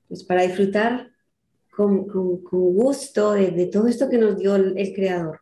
pues, 0.10 0.26
para 0.26 0.42
disfrutar 0.42 1.14
con, 1.74 2.06
gusto 2.06 3.32
de, 3.32 3.52
de, 3.52 3.68
todo 3.68 3.88
esto 3.88 4.10
que 4.10 4.18
nos 4.18 4.38
dio 4.38 4.58
el 4.58 4.94
Creador. 4.94 5.40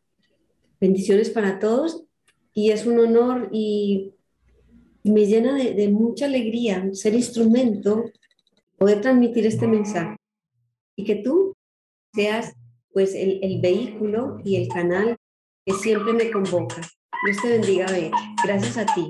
Bendiciones 0.80 1.32
para 1.32 1.58
todos 1.58 2.04
y 2.54 2.70
es 2.70 2.86
un 2.86 3.00
honor 3.00 3.50
y 3.52 4.14
me 5.04 5.26
llena 5.26 5.56
de, 5.56 5.90
mucha 5.90 6.26
alegría 6.26 6.88
ser 6.94 7.16
instrumento, 7.16 8.04
poder 8.78 9.02
transmitir 9.02 9.48
este 9.48 9.66
mensaje 9.66 10.18
y 10.96 11.04
que 11.04 11.16
tú 11.16 11.56
seas 12.14 12.54
pues 12.94 13.16
el, 13.16 13.40
el 13.42 13.60
vehículo 13.60 14.38
y 14.46 14.58
el 14.58 14.68
canal 14.68 15.18
que 15.66 15.74
siempre 15.74 16.14
me 16.14 16.30
convoca. 16.30 16.80
Dios 17.26 17.38
te 17.42 17.50
bendiga, 17.50 17.88
Gracias 18.46 18.78
a 18.78 18.86
ti. 18.86 19.10